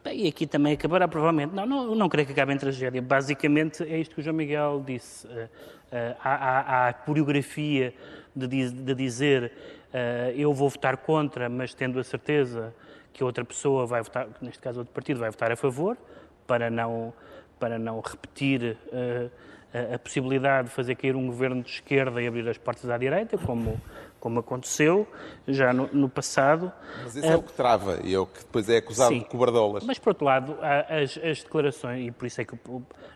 [0.04, 1.54] Bem, e aqui também acabará provavelmente.
[1.54, 3.00] Não, não, não creio que acabe em tragédia.
[3.02, 5.28] Basicamente é isto que o João Miguel disse.
[5.28, 7.94] Uh, uh, há, há, há, a coreografia
[8.36, 9.52] de, de dizer
[9.94, 12.74] uh, eu vou votar contra, mas tendo a certeza
[13.14, 15.96] que outra pessoa vai votar, neste caso outro partido, vai votar a favor,
[16.48, 17.14] para não,
[17.60, 18.78] para não repetir
[19.74, 22.98] a, a possibilidade de fazer cair um governo de esquerda e abrir as portas à
[22.98, 23.80] direita, como
[24.22, 25.08] como aconteceu
[25.48, 26.72] já no, no passado.
[27.04, 29.26] Mas isso é o que trava e é o que depois é acusado Sim, de
[29.26, 29.84] cobardolas.
[29.84, 32.56] Mas, por outro lado, as, as, declarações, e por isso é que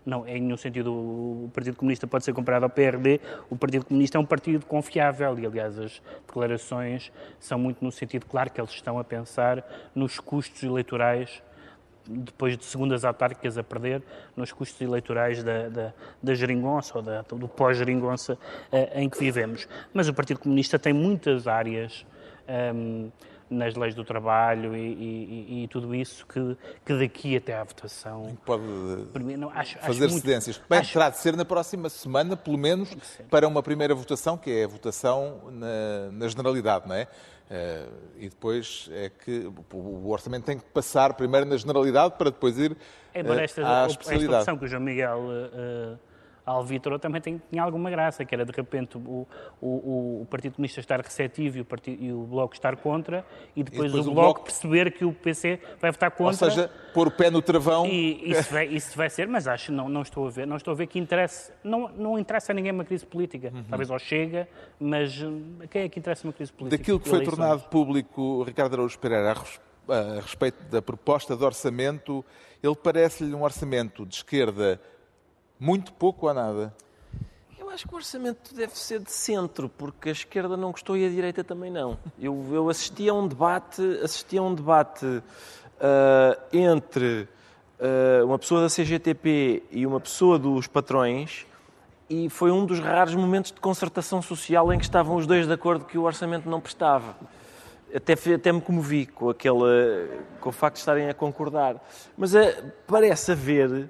[0.03, 4.17] não, em nenhum sentido o Partido Comunista pode ser comparado ao PRD, o Partido Comunista
[4.17, 8.71] é um partido confiável e, aliás, as declarações são muito no sentido claro que eles
[8.71, 9.63] estão a pensar
[9.93, 11.41] nos custos eleitorais
[12.07, 14.01] depois de segundas autárquicas a perder
[14.35, 19.67] nos custos eleitorais da, da, da geringonça ou da, do pós-geringonça uh, em que vivemos.
[19.93, 22.05] Mas o Partido Comunista tem muitas áreas
[22.47, 23.11] um, ehm,
[23.49, 28.35] nas leis do trabalho e, e, e, tudo isso que, que daqui até à votação
[28.43, 28.63] pode
[29.37, 30.57] não, acho, fazer acho cedências.
[30.57, 30.93] Muito, Bem, acho...
[30.93, 32.89] terá de ser na próxima semana, pelo menos,
[33.29, 37.07] para uma primeira votação, que é a votação na, na generalidade, não é?
[37.45, 42.57] Uh, e depois é que o orçamento tem que passar primeiro na generalidade para depois
[42.57, 44.39] ir uh, esta, à especialidade.
[44.39, 45.99] Esta opção que o João Miguel uh,
[46.45, 49.27] Alvítoro também tem, tinha alguma graça, que era de repente o,
[49.59, 53.63] o, o Partido Comunista estar receptivo e o, partido, e o Bloco estar contra, e
[53.63, 56.45] depois, e depois o, o bloco, bloco, perceber que o PC vai votar contra.
[56.45, 57.87] Ou seja, pôr o pé no travão.
[57.87, 60.71] E isso vai, isso vai ser, mas acho, não, não estou a ver, não estou
[60.71, 63.51] a ver que interesse, não, não interessa a ninguém uma crise política.
[63.51, 63.63] Uhum.
[63.63, 64.47] Talvez ao Chega,
[64.79, 66.77] mas hum, quem é que interessa uma crise política?
[66.77, 67.37] Daquilo que foi Eleições.
[67.37, 69.33] tornado público, Ricardo Araújo Pereira,
[69.87, 72.23] a respeito da proposta de orçamento,
[72.61, 74.79] ele parece-lhe um orçamento de esquerda
[75.59, 76.73] muito pouco ou nada?
[77.57, 81.05] Eu acho que o orçamento deve ser de centro, porque a esquerda não gostou e
[81.05, 81.97] a direita também não.
[82.19, 85.23] Eu, eu assisti a um debate, assisti a um debate uh,
[86.53, 87.27] entre
[87.79, 91.45] uh, uma pessoa da CGTP e uma pessoa dos patrões
[92.09, 95.53] e foi um dos raros momentos de concertação social em que estavam os dois de
[95.53, 97.15] acordo que o orçamento não prestava.
[97.93, 100.09] Até, até me comovi com, aquele,
[100.41, 101.77] com o facto de estarem a concordar.
[102.17, 102.39] Mas uh,
[102.85, 103.89] parece haver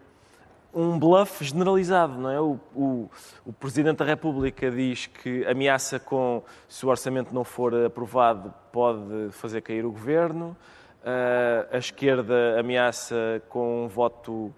[0.76, 2.42] um bluff generalizado, não é?
[2.42, 3.10] O, o,
[3.46, 9.30] o, Presidente da República diz que ameaça com, se o orçamento não for aprovado, pode
[9.32, 10.56] fazer cair o governo.
[11.02, 14.54] Uh, a esquerda ameaça com um voto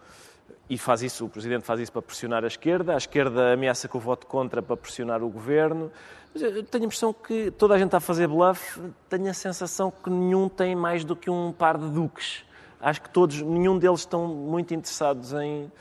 [0.68, 2.96] e faz isso, o Presidente faz isso para pressionar a esquerda.
[2.96, 5.92] A esquerda ameaça com o voto contra para pressionar o governo.
[6.34, 8.82] Mas eu tenho a impressão que toda a gente está a fazer bluff.
[9.08, 12.44] Tenho a sensação que nenhum tem mais do que um par de duques.
[12.82, 15.72] Acho que todos, nenhum deles estão muito interessados em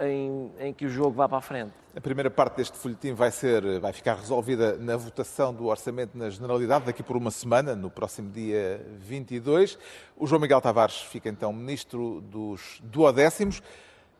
[0.00, 1.72] em, em, que o jogo vá para a frente.
[1.94, 6.28] A primeira parte deste folhetim vai, ser, vai ficar resolvida na votação do orçamento na
[6.28, 9.78] Generalidade, daqui por uma semana, no próximo dia 22.
[10.16, 13.62] O João Miguel Tavares fica então ministro dos duodécimos.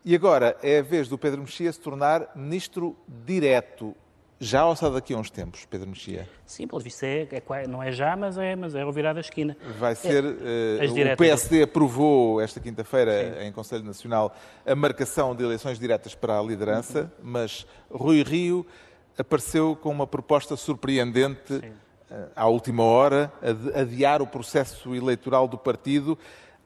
[0.05, 3.95] E agora é a vez do Pedro Mexia se tornar ministro direto
[4.39, 6.29] já ou só daqui a uns tempos, Pedro Mexia?
[6.45, 9.21] Sim, pelo visto é, é, não é já, mas é, mas é ao virar da
[9.21, 9.57] esquina.
[9.79, 10.25] Vai ser.
[10.25, 16.15] É, uh, o PSD aprovou esta quinta-feira em Conselho Nacional a marcação de eleições diretas
[16.15, 17.31] para a liderança, uhum.
[17.31, 18.67] mas Rui Rio
[19.17, 21.63] apareceu com uma proposta surpreendente uh,
[22.37, 23.33] à última hora,
[23.75, 26.19] a adiar o processo eleitoral do partido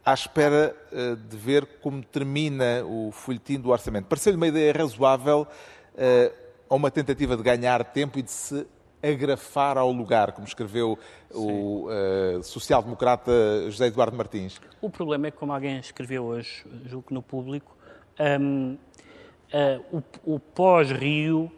[0.04, 4.06] à espera uh, de ver como termina o folhetim do orçamento.
[4.06, 5.46] Pareceu-lhe uma ideia razoável
[6.70, 8.64] a uma tentativa de ganhar tempo e de se
[9.02, 10.96] agrafar ao lugar, como escreveu
[11.28, 11.38] Sim.
[11.38, 13.32] o uh, social-democrata
[13.68, 14.60] José Eduardo Martins?
[14.80, 17.76] O problema é que, como alguém escreveu hoje, julgo que no público,
[18.40, 18.78] um, uh,
[19.52, 21.50] eh, o, o pós-Rio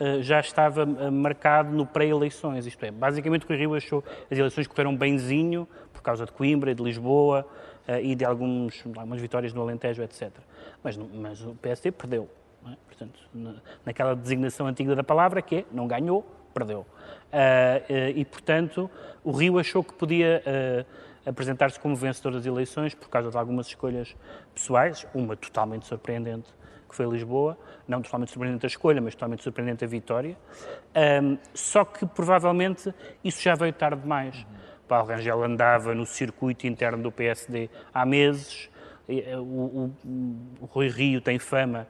[0.00, 4.36] uh, já estava marcado no pré-eleições, isto é, basicamente o que o Rio achou, as
[4.36, 7.46] eleições correram benzinho, por causa de Coimbra e de Lisboa,
[8.02, 10.30] e de alguns, algumas vitórias no Alentejo, etc.
[10.84, 12.28] Mas, mas o PSD perdeu.
[12.72, 12.76] É?
[12.86, 13.20] Portanto,
[13.84, 16.80] naquela designação antiga da palavra, que é não ganhou, perdeu.
[16.80, 18.90] Uh, uh, e, portanto,
[19.22, 23.68] o Rio achou que podia uh, apresentar-se como vencedor das eleições por causa de algumas
[23.68, 24.16] escolhas
[24.54, 26.48] pessoais, uma totalmente surpreendente,
[26.88, 30.36] que foi Lisboa, não totalmente surpreendente a escolha, mas totalmente surpreendente a vitória.
[31.52, 34.46] só que, provavelmente, isso já veio tarde demais.
[34.88, 38.70] Paulo Rangel andava no circuito interno do PSD há meses,
[39.06, 39.94] o, o,
[40.62, 41.86] o Rui Rio tem fama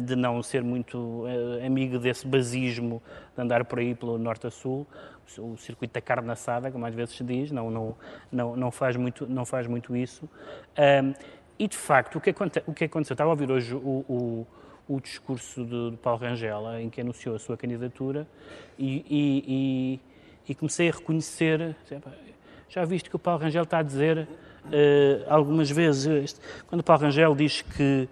[0.00, 3.02] de não ser muito eh, amigo desse basismo
[3.34, 4.86] de andar por aí pelo norte a sul,
[5.38, 7.96] o circuito da carne assada, como às vezes se diz, não, não,
[8.30, 10.28] não, não, faz, muito, não faz muito isso.
[11.58, 13.14] E, de facto, o que, aconte, o que aconteceu?
[13.14, 14.46] Estava a ouvir hoje o, o,
[14.88, 18.26] o discurso de, Paulo Rangel, em que anunciou a sua candidatura,
[18.78, 20.00] e, e, e,
[20.50, 21.74] e comecei a reconhecer,
[22.68, 24.28] já viste que o Paulo Rangel está a dizer
[24.66, 28.08] uh, algumas vezes, quando o Paulo Rangel diz que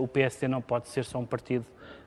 [0.00, 1.64] o PSD não pode ser só um partido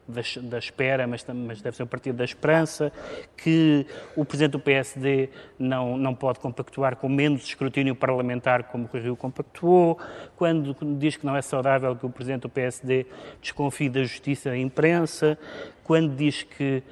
[0.08, 2.92] da, da espera, mas, mas, deve ser um partido da esperança,
[3.38, 8.98] que o Presidente do PSD não, não pode compactuar com menos escrutínio parlamentar como o
[8.98, 9.98] Rio compactuou,
[10.36, 13.06] quando diz que não é saudável que o Presidente do PSD
[13.42, 15.38] desconfie da justiça e da imprensa,
[15.84, 16.84] quando diz que,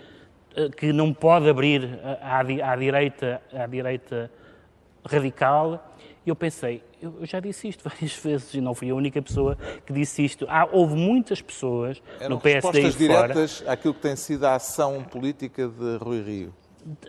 [0.56, 4.32] eh, que não pode abrir à, à direita, à direita
[5.06, 5.96] radical.
[6.26, 9.94] Eu pensei, eu, já disse isto várias vezes e não fui a única pessoa que
[9.94, 10.46] disse isto.
[10.50, 15.04] Há, houve muitas pessoas Eram no PSD respostas diretas àquilo que tem sido a ação
[15.04, 16.54] política de Rui Rio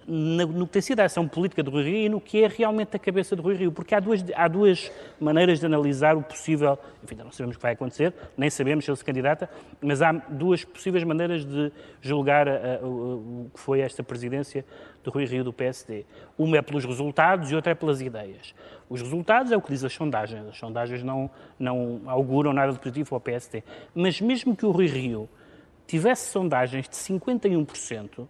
[0.06, 2.96] no que tem sido a ação política de Rui Rio e no que é realmente
[2.96, 6.78] a cabeça de Rui Rio, porque há duas, há duas maneiras de analisar o possível,
[7.02, 9.48] enfim, não sabemos o que vai acontecer, nem sabemos se ele se candidata,
[9.80, 14.64] mas há duas possíveis maneiras de julgar a, a, o, o que foi esta presidência
[15.02, 16.04] do Rui Rio do PSD.
[16.36, 18.54] Uma é pelos resultados e outra é pelas ideias.
[18.88, 22.78] Os resultados é o que diz as sondagens, as sondagens não, não auguram nada de
[22.78, 23.62] positivo ao PSD,
[23.94, 25.28] mas mesmo que o Rui Rio
[25.86, 28.26] tivesse sondagens de 51%,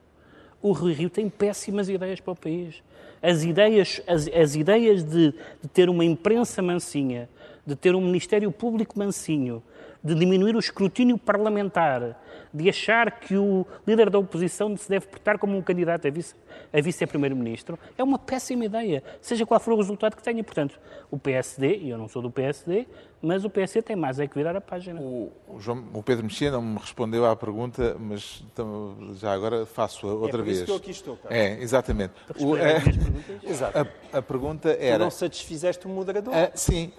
[0.62, 2.82] o Rui Rio tem péssimas ideias para o país.
[3.22, 7.28] As ideias, as, as ideias de, de, ter uma imprensa mansinha,
[7.66, 9.62] de ter um Ministério Público mansinho,
[10.02, 12.16] de diminuir o escrutínio parlamentar,
[12.52, 16.34] de achar que o líder da oposição se deve portar como um candidato a vice,
[16.72, 20.42] a vice-primeiro-ministro, é uma péssima ideia, seja qual for o resultado que tenha.
[20.42, 22.86] Portanto, o PSD, e eu não sou do PSD,
[23.22, 25.00] mas o PSD tem mais é que virar a página.
[25.00, 28.42] O, João, o Pedro Mexia não me respondeu à pergunta, mas
[29.16, 30.56] já agora faço a outra é por vez.
[30.56, 31.36] Isso que eu aqui estou, cara.
[31.36, 32.14] É, exatamente.
[32.38, 32.78] O, é,
[34.14, 34.98] a, a, pergunta era.
[34.98, 36.32] Tu não satisfizeste o moderador?
[36.34, 36.92] Ah, sim,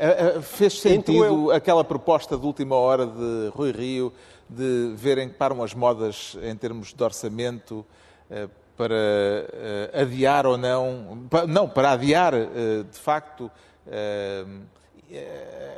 [0.43, 4.13] fez sentido aquela proposta de última hora de Rui Rio
[4.49, 7.85] de verem que param as modas em termos de orçamento
[8.29, 12.47] eh, para eh, adiar ou não, não, para adiar eh,
[12.89, 13.51] de facto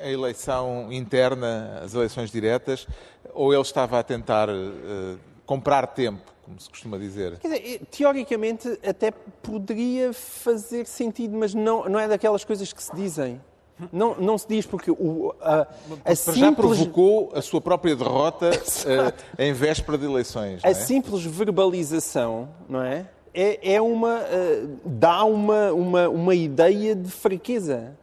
[0.04, 2.86] a eleição interna, as eleições diretas,
[3.34, 4.50] ou ele estava a tentar
[5.46, 7.40] comprar tempo, como se costuma dizer?
[7.40, 9.10] Dizer, teoricamente até
[9.42, 13.42] poderia fazer sentido, mas não, não é daquelas coisas que se dizem.
[13.92, 15.68] Não, não se diz porque o, a,
[16.06, 16.38] a simples...
[16.38, 20.64] já provocou a sua própria derrota uh, em véspera de eleições.
[20.64, 20.74] A é?
[20.74, 23.08] simples verbalização, não é?
[23.34, 24.20] É, é uma.
[24.20, 27.98] Uh, dá uma, uma, uma ideia de fraqueza.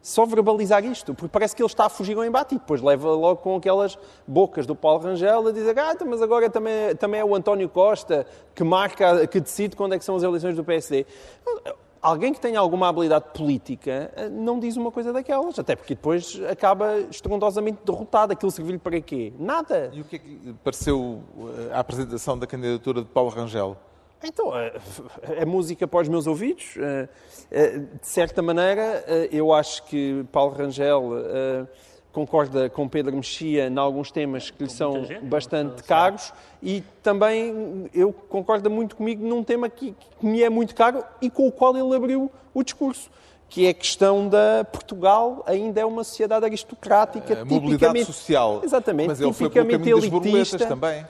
[0.00, 3.10] Só verbalizar isto, porque parece que ele está a fugir ao embate e depois leva
[3.10, 7.20] logo com aquelas bocas do Paulo Rangel a dizer ah, então, mas agora também, também
[7.20, 10.62] é o António Costa que marca, que decide quando é que são as eleições do
[10.62, 11.04] PSD
[12.06, 16.40] alguém que tenha alguma habilidade política eh, não diz uma coisa daquelas, até porque depois
[16.48, 18.32] acaba estrondosamente derrotado.
[18.32, 19.32] Aquilo serviu-lhe para quê?
[19.38, 19.90] Nada.
[19.92, 21.20] E o que é que pareceu
[21.68, 23.76] eh, a apresentação da candidatura de Paulo Rangel?
[24.22, 26.74] Então, é música para os meus ouvidos.
[28.00, 31.12] De certa maneira, eu acho que Paulo Rangel
[32.16, 37.90] concorda com Pedro Mexia em alguns temas que lhe são gente, bastante caros e também
[37.92, 41.52] eu concordo muito comigo num tema que, que me é muito caro e com o
[41.52, 43.10] qual ele abriu o discurso
[43.50, 48.62] que é a questão da Portugal ainda é uma sociedade aristocrática, a mobilidade social.
[48.64, 50.66] Exatamente, Mas ele tipicamente foi elitista.
[50.66, 51.06] também.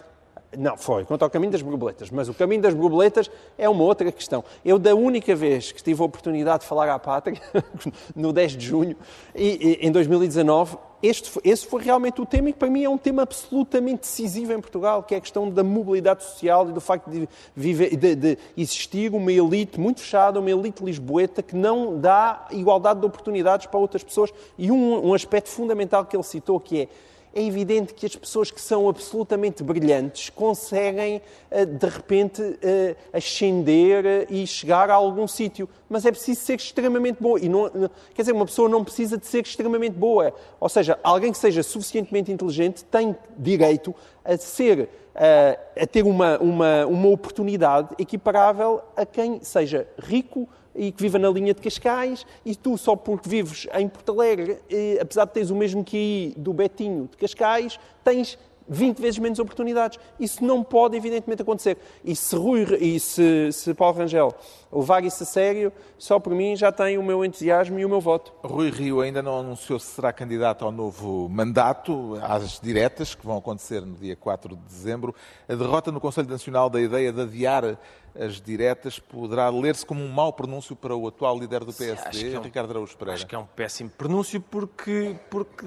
[0.57, 2.11] Não, foi, quanto ao caminho das borboletas.
[2.11, 4.43] Mas o caminho das borboletas é uma outra questão.
[4.65, 7.41] Eu, da única vez que tive a oportunidade de falar à pátria,
[8.17, 8.97] no 10 de junho,
[9.35, 12.97] e, e, em 2019, este, esse foi realmente o tema e para mim é um
[12.97, 17.11] tema absolutamente decisivo em Portugal, que é a questão da mobilidade social e do facto
[17.11, 22.47] de, viver, de, de existir uma elite muito fechada, uma elite lisboeta que não dá
[22.51, 24.33] igualdade de oportunidades para outras pessoas.
[24.57, 26.89] E um, um aspecto fundamental que ele citou, que é
[27.37, 31.21] é evidente que as pessoas que são absolutamente brilhantes conseguem,
[31.51, 35.69] eh, de repente, eh, ascender eh, e chegar a algum sítio.
[35.87, 37.39] Mas é preciso ser extremamente boa.
[37.39, 37.69] E não,
[38.15, 40.33] quer dizer, uma pessoa não precisa de ser extremamente boa.
[40.59, 43.95] Ou seja, alguém que seja suficientemente inteligente tem direito
[44.25, 50.47] a ser a ter uma, uma, uma oportunidade equiparável a quem seja rico,
[50.77, 54.59] e que viva na linha de Cascais, e tu, só porque vives em Porto Alegre,
[54.71, 59.39] eh, apesar de teres o mesmo QI do Betinho de Cascais, tens 20 vezes menos
[59.39, 59.99] oportunidades.
[60.19, 61.79] Isso não pode, evidentemente, acontecer.
[62.05, 64.35] E se, Rui, e se, se Paulo Rangel
[64.79, 68.01] levar isso a sério, só por mim já tem o meu entusiasmo e o meu
[68.01, 68.33] voto.
[68.43, 73.39] Rui Rio ainda não anunciou se será candidato ao novo mandato, às diretas, que vão
[73.39, 75.15] acontecer no dia 4 de dezembro.
[75.49, 77.79] A derrota no Conselho Nacional da ideia de adiar
[78.19, 82.39] as diretas poderá ler-se como um mau pronúncio para o atual líder do PSD, é
[82.39, 83.19] um, Ricardo Araújo Pereira.
[83.19, 85.67] Acho que é um péssimo pronúncio porque, porque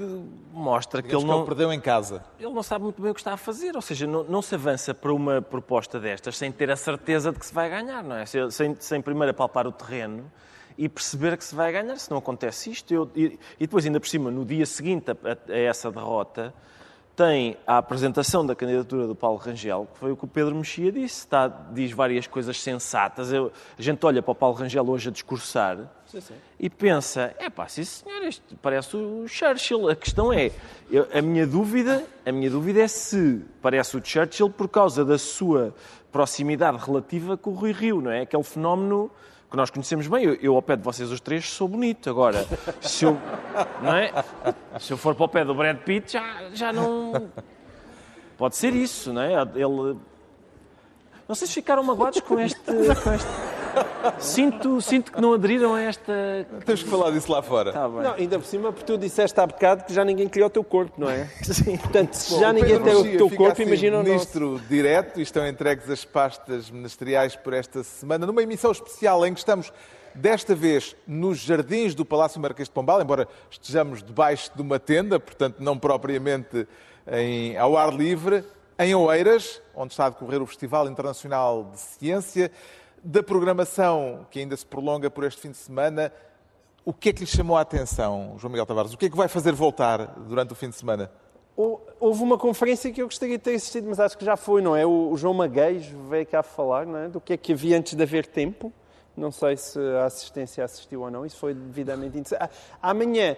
[0.51, 1.35] mostra que ele não...
[1.35, 2.23] Que ele perdeu em casa.
[2.39, 4.55] Ele não sabe muito bem o que está a fazer, ou seja, não, não se
[4.55, 8.15] avança para uma proposta destas sem ter a certeza de que se vai ganhar, não
[8.15, 8.25] é?
[8.25, 10.31] Sem, sem primeiro apalpar o terreno
[10.77, 12.93] e perceber que se vai ganhar, se não acontece isto.
[12.93, 16.53] Eu, e, e, depois, ainda por cima, no dia seguinte a, a, a, essa derrota,
[17.19, 20.89] tem a apresentação da candidatura do Paulo Rangel, que foi o que o Pedro Mexia
[20.89, 23.33] disse, está, diz várias coisas sensatas.
[23.33, 26.33] Eu, a gente olha para o Paulo Rangel hoje a discursar sim, sim.
[26.57, 29.89] e pensa, é pá, sim senhor, isto parece o Churchill.
[29.89, 30.49] A questão é,
[30.89, 35.17] eu, a, minha dúvida, a minha dúvida é se parece o Churchill por causa da
[35.17, 35.75] sua
[36.13, 38.21] proximidade relativa com o Rui Rio, não é?
[38.21, 39.11] Aquele fenómeno
[39.49, 40.23] que nós conhecemos bem.
[40.23, 42.09] Eu, eu, ao pé de vocês os três, sou bonito.
[42.09, 42.45] Agora,
[42.81, 43.17] se eu,
[43.81, 44.11] não é?
[44.79, 47.29] se eu for para o pé do Brad Pitt, já, já não...
[48.37, 49.33] Pode ser isso, não é?
[49.55, 49.97] Ele...
[51.27, 52.59] Não sei se ficaram magoados com este...
[52.61, 53.48] Com este...
[54.19, 56.45] Sinto, sinto que não aderiram a esta.
[56.65, 57.71] Tens que falar disso lá fora.
[57.71, 60.49] Tá não, ainda por cima, porque tu disseste há bocado que já ninguém criou o
[60.49, 61.25] teu corpo, não é?
[61.43, 61.77] Sim.
[61.77, 64.65] Portanto, se Bom, já ninguém tem o teu corpo, assim, imagina o ministro nosso.
[64.65, 69.39] direto e estão entregues as pastas ministeriais por esta semana, numa emissão especial em que
[69.39, 69.71] estamos
[70.13, 75.19] desta vez nos jardins do Palácio Marquês de Pombal, embora estejamos debaixo de uma tenda,
[75.19, 76.67] portanto não propriamente
[77.07, 78.43] em, ao ar livre,
[78.77, 82.51] em Oeiras, onde está a decorrer o Festival Internacional de Ciência
[83.03, 86.11] da programação que ainda se prolonga por este fim de semana,
[86.85, 88.93] o que é que lhe chamou a atenção, João Miguel Tavares?
[88.93, 91.11] O que é que vai fazer voltar durante o fim de semana?
[91.55, 94.75] Houve uma conferência que eu gostaria de ter assistido, mas acho que já foi, não
[94.75, 94.85] é?
[94.85, 97.09] O João Magueijo veio cá falar não é?
[97.09, 98.71] do que é que havia antes de haver tempo.
[99.19, 102.49] Não sei se a assistência assistiu ou não, isso foi devidamente interessante.
[102.81, 103.35] Ah, amanhã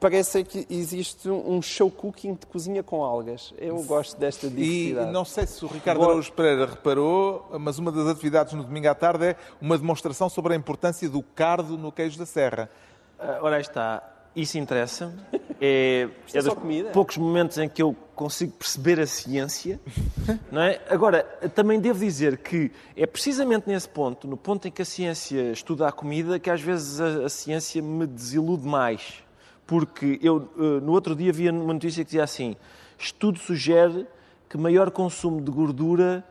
[0.00, 3.54] parece que existe um show cooking de cozinha com algas.
[3.56, 5.08] Eu gosto desta diversidade.
[5.08, 8.88] E não sei se o Ricardo Araújo Pereira reparou, mas uma das atividades no domingo
[8.88, 12.68] à tarde é uma demonstração sobre a importância do cardo no queijo da serra.
[13.16, 14.02] Ah, ora está,
[14.34, 15.12] isso interessa.
[15.62, 16.54] É, é, é dos
[16.90, 19.78] poucos momentos em que eu consigo perceber a ciência.
[20.50, 20.80] Não é?
[20.88, 21.22] Agora,
[21.54, 25.86] também devo dizer que é precisamente nesse ponto, no ponto em que a ciência estuda
[25.86, 29.22] a comida, que às vezes a, a ciência me desilude mais.
[29.66, 32.56] Porque eu, eh, no outro dia, vi uma notícia que dizia assim:
[32.98, 34.06] estudo sugere
[34.48, 36.24] que maior consumo de gordura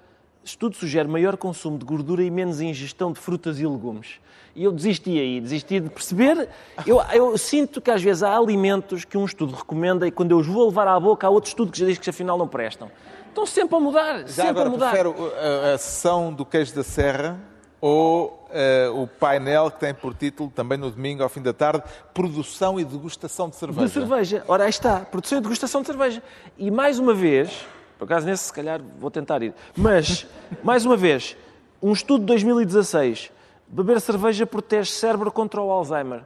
[0.43, 4.19] estudo sugere maior consumo de gordura e menos ingestão de frutas e legumes.
[4.55, 6.49] E eu desisti aí, desisti de perceber.
[6.85, 10.37] Eu, eu, sinto que às vezes há alimentos que um estudo recomenda e quando eu
[10.37, 12.91] os vou levar à boca há outro estudo que já diz que afinal não prestam.
[13.27, 14.89] Estão sempre a mudar, já sempre agora, a mudar.
[14.89, 17.39] prefiro a, a sessão do queijo da serra
[17.79, 21.83] ou uh, o painel que tem por título, também no domingo, ao fim da tarde,
[22.13, 23.87] Produção e Degustação de Cerveja.
[23.87, 24.43] De cerveja.
[24.47, 26.21] Ora, aí está, Produção e Degustação de Cerveja.
[26.57, 27.65] E mais uma vez,
[27.99, 29.53] por acaso, nesse, se calhar, vou tentar ir.
[29.75, 30.25] Mas,
[30.63, 31.35] mais uma vez,
[31.83, 33.29] um estudo de 2016.
[33.67, 36.21] Beber cerveja protege cérebro contra o Alzheimer.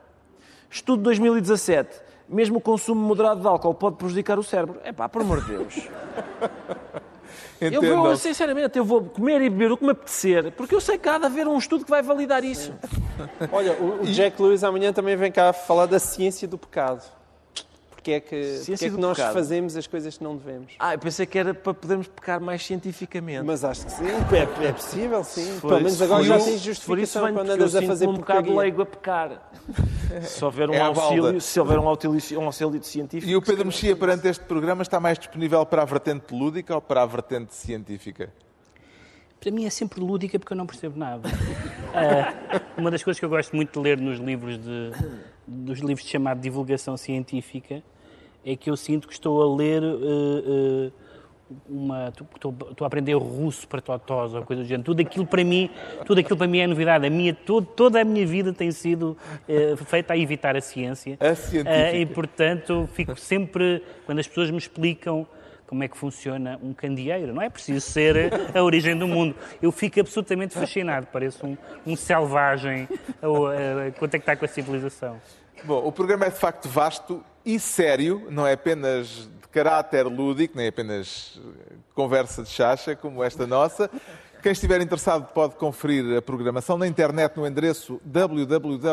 [0.69, 1.99] Estudo de 2017.
[2.29, 4.79] Mesmo o consumo moderado de álcool pode prejudicar o cérebro.
[4.83, 5.89] É pá, por amor de Deus.
[7.59, 10.97] Eu vou, sinceramente, eu vou comer e beber o que me apetecer, porque eu sei
[10.97, 12.73] que há de haver um estudo que vai validar isso.
[13.49, 17.01] Olha, o Jack Lewis amanhã também vem cá falar da ciência do pecado
[18.03, 19.33] porque é que, porque é que nós pecado.
[19.33, 20.73] fazemos as coisas que não devemos.
[20.77, 23.43] Ah, eu pensei que era para podermos pecar mais cientificamente.
[23.45, 25.59] Mas acho que sim, é, é possível, sim.
[25.61, 29.49] Pelo menos agora já tens justificação quando andas a fazer um bocado leigo a pecar.
[30.21, 33.31] se houver um, é auxílio, se houver um auxílio, um auxílio científico...
[33.31, 36.81] E o Pedro Mexia, perante este programa, está mais disponível para a vertente lúdica ou
[36.81, 38.33] para a vertente científica?
[39.39, 41.29] Para mim é sempre lúdica porque eu não percebo nada.
[41.29, 44.91] Uh, uma das coisas que eu gosto muito de ler nos livros de,
[45.47, 47.83] dos livros de chamado divulgação científica
[48.45, 50.93] é que eu sinto que estou a ler uh, uh,
[51.69, 52.27] uma estou,
[52.71, 54.83] estou, a aprender russo para totós ou coisa do género.
[54.83, 55.69] Tudo aquilo para mim,
[56.05, 57.05] tudo aquilo para mim é novidade.
[57.05, 61.17] A minha todo, toda a minha vida tem sido uh, feita a evitar a ciência.
[61.19, 61.95] A científica.
[61.95, 65.27] e portanto fico sempre quando as pessoas me explicam
[65.73, 67.33] como é que funciona um candeeiro.
[67.33, 69.35] Não é preciso ser a origem do mundo.
[69.59, 71.07] Eu fico absolutamente fascinado.
[71.11, 72.87] Parece um, um selvagem
[73.97, 75.19] quanto é que está com a civilização.
[75.63, 80.55] Bom, o programa é de facto vasto e sério, não é apenas de caráter lúdico,
[80.55, 81.41] nem apenas
[81.95, 83.89] conversa de chacha como esta nossa.
[84.43, 88.83] Quem estiver interessado pode conferir a programação na internet no endereço www.fica.pt.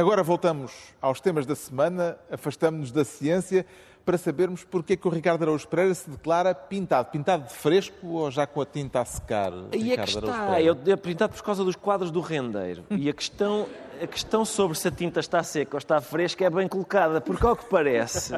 [0.00, 3.66] Agora voltamos aos temas da semana, afastamos-nos da ciência
[4.02, 7.10] para sabermos porque é que o Ricardo Araújo Pereira se declara pintado.
[7.10, 9.52] Pintado de fresco ou já com a tinta a secar?
[9.74, 12.82] E é que está, é pintado por causa dos quadros do rendeiro.
[12.88, 13.66] e a questão,
[14.02, 17.46] a questão sobre se a tinta está seca ou está fresca é bem colocada, porque
[17.46, 18.32] ao que parece,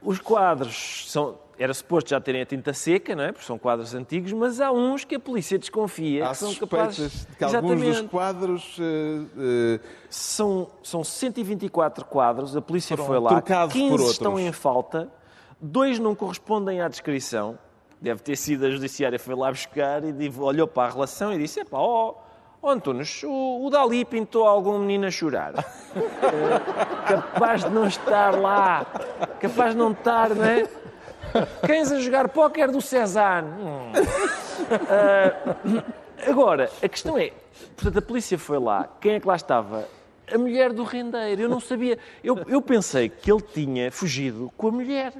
[0.00, 3.32] os quadros são, era suposto já terem a tinta seca, não é?
[3.32, 7.26] porque são quadros antigos, mas há uns que a polícia desconfia há que são capazes
[7.26, 9.80] de que alguns dos quadros uh, uh...
[10.10, 15.10] são são 124 quadros, a polícia foi lá, 15 estão em falta,
[15.60, 17.58] dois não correspondem à descrição.
[17.98, 21.60] Deve ter sido a judiciária, foi lá buscar e olhou para a relação e disse:
[21.60, 22.14] Epá, ó,
[22.60, 25.54] oh, Antunes, o, o Dali pintou algum menino a chorar.
[25.56, 28.84] é, capaz de não estar lá,
[29.40, 30.68] capaz de não estar, não é?
[31.66, 33.48] Cães a jogar póquer do Cezanne.
[33.60, 33.92] Hum.
[34.70, 35.82] Uh,
[36.28, 37.32] agora, a questão é,
[37.76, 39.88] portanto, a polícia foi lá, quem é que lá estava?
[40.32, 41.42] A mulher do rendeiro.
[41.42, 41.98] Eu não sabia.
[42.22, 45.12] Eu, eu pensei que ele tinha fugido com a mulher.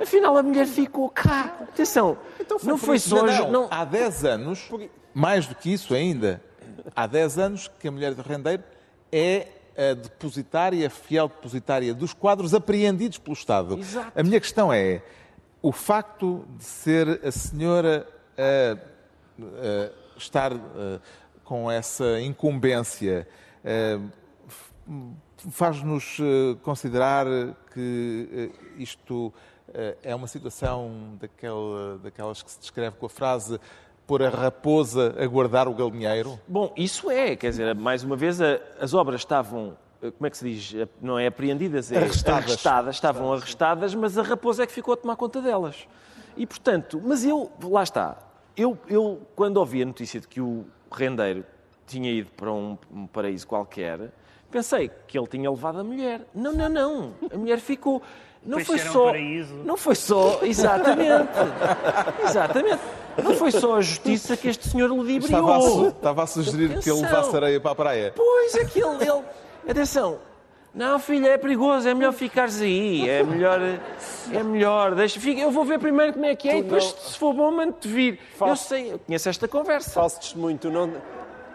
[0.00, 1.54] Afinal, a mulher ficou cá.
[1.62, 3.24] Atenção, então foi não foi só...
[3.24, 3.68] Não, não.
[3.70, 4.70] Há 10 anos,
[5.14, 6.42] mais do que isso ainda,
[6.96, 8.64] há 10 anos que a mulher do rendeiro
[9.12, 9.46] é
[9.76, 13.78] a depositária, fiel depositária dos quadros apreendidos pelo Estado.
[13.78, 14.18] Exato.
[14.18, 15.02] A minha questão é,
[15.60, 18.06] o facto de ser a senhora
[18.36, 18.76] a,
[19.38, 20.58] a estar a,
[21.44, 23.26] com essa incumbência
[25.50, 26.18] faz-nos
[26.62, 27.26] considerar
[27.72, 29.32] que isto
[30.02, 33.58] é uma situação daquela, daquelas que se descreve com a frase
[34.12, 36.38] pôr a raposa a guardar o galinheiro?
[36.46, 38.38] Bom, isso é, quer dizer, mais uma vez,
[38.78, 42.44] as obras estavam, como é que se diz, não é apreendidas, é arrestadas.
[42.44, 45.88] arrestadas estavam arrestadas, mas a raposa é que ficou a tomar conta delas.
[46.36, 48.18] E, portanto, mas eu, lá está,
[48.54, 51.42] eu, eu quando ouvi a notícia de que o rendeiro
[51.86, 54.12] tinha ido para um, um paraíso qualquer,
[54.50, 56.20] pensei que ele tinha levado a mulher.
[56.34, 58.02] Não, não, não, a mulher ficou...
[58.44, 59.12] Não foi só.
[59.12, 60.40] Um não foi só.
[60.42, 61.30] Exatamente.
[62.24, 62.80] exatamente.
[63.22, 65.40] Não foi só a justiça que este senhor ludibriou.
[65.40, 68.12] Estava a, estava a sugerir que ele levasse areia para a praia.
[68.16, 69.02] Pois, aquele.
[69.02, 69.22] Ele...
[69.68, 70.18] Atenção.
[70.74, 73.08] Não, filha, é perigoso, é melhor ficares aí.
[73.08, 73.60] É melhor.
[74.32, 74.94] É melhor.
[74.94, 77.00] Deixa, fica, eu vou ver primeiro como é que é tu e depois, não...
[77.02, 78.18] se for bom, mando-te vir.
[78.36, 78.74] Falso...
[78.74, 79.90] Eu sei, eu conheço esta conversa.
[79.90, 80.90] Falso testemunho, tu não.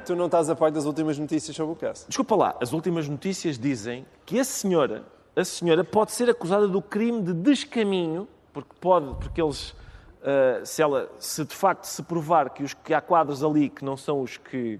[0.05, 2.05] Tu não estás a par das últimas notícias sobre o caso.
[2.07, 5.03] Desculpa lá, as últimas notícias dizem que a senhora
[5.37, 10.81] a senhora pode ser acusada do crime de descaminho, porque pode, porque eles, uh, se
[10.81, 14.21] ela, se de facto se provar que, os, que há quadros ali que não são
[14.21, 14.79] os que,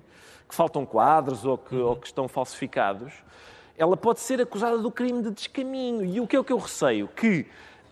[0.49, 3.14] que faltam quadros ou que, ou que estão falsificados,
[3.78, 6.03] ela pode ser acusada do crime de descaminho.
[6.03, 7.08] E o que é o que eu receio?
[7.08, 7.45] Que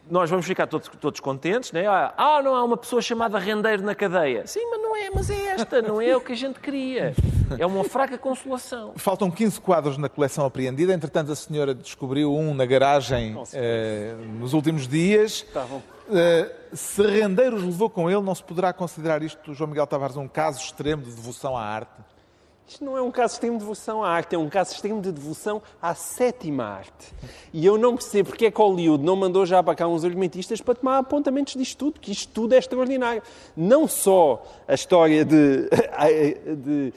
[0.10, 1.86] nós vamos ficar todos, todos contentes, né?
[1.88, 4.46] Ah, não há uma pessoa chamada rendeiro na cadeia.
[4.46, 7.14] Sim, mas não é, mas é esta, não é o que a gente queria.
[7.58, 8.94] É uma fraca consolação.
[8.96, 14.54] Faltam 15 quadros na coleção apreendida, entretanto a senhora descobriu um na garagem eh, nos
[14.54, 15.46] últimos dias.
[15.54, 15.82] Tá bom.
[16.08, 20.28] Uh, se Rendeiros levou com ele, não se poderá considerar isto, João Miguel Tavares, um
[20.28, 21.92] caso extremo de devoção à arte?
[22.68, 25.12] Isto não é um caso extremo de devoção à arte, é um caso extremo de
[25.12, 27.14] devoção à sétima arte.
[27.54, 30.62] E eu não percebo porque é que Hollywood não mandou já para cá uns argumentistas
[30.62, 33.22] para tomar apontamentos disto tudo, que isto tudo é extraordinário.
[33.56, 35.70] Não só a história de,
[36.58, 36.94] de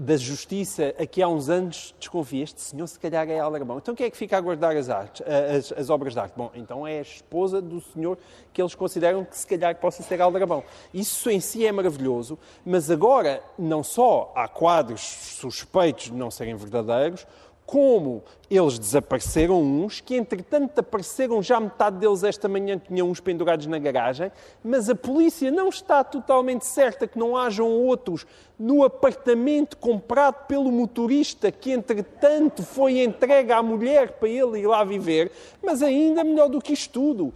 [0.00, 3.78] da justiça aqui há uns anos desconfia, este senhor se calhar é Aldrabão.
[3.78, 6.34] Então quem é que fica a guardar as, artes, as, as, obras de arte?
[6.36, 8.18] Bom, então é a esposa do senhor
[8.52, 10.62] que eles consideram que se calhar possa ser Aldrabão.
[10.92, 16.54] Isso em si é maravilhoso, mas agora não só há quadros suspeitos de não serem
[16.54, 17.26] verdadeiros,
[17.68, 23.66] como eles desapareceram uns, que entretanto apareceram já metade deles esta manhã, tinham uns pendurados
[23.66, 24.32] na garagem,
[24.64, 28.26] mas a polícia não está totalmente certa que não hajam outros
[28.58, 34.82] no apartamento comprado pelo motorista, que entretanto foi entregue à mulher para ele ir lá
[34.82, 35.30] viver,
[35.62, 37.34] mas ainda melhor do que isto tudo.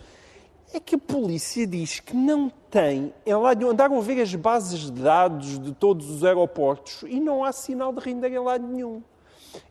[0.73, 3.13] É que a polícia diz que não tem.
[3.27, 7.53] É andaram a ver as bases de dados de todos os aeroportos e não há
[7.53, 9.03] sinal de render em lado nenhum.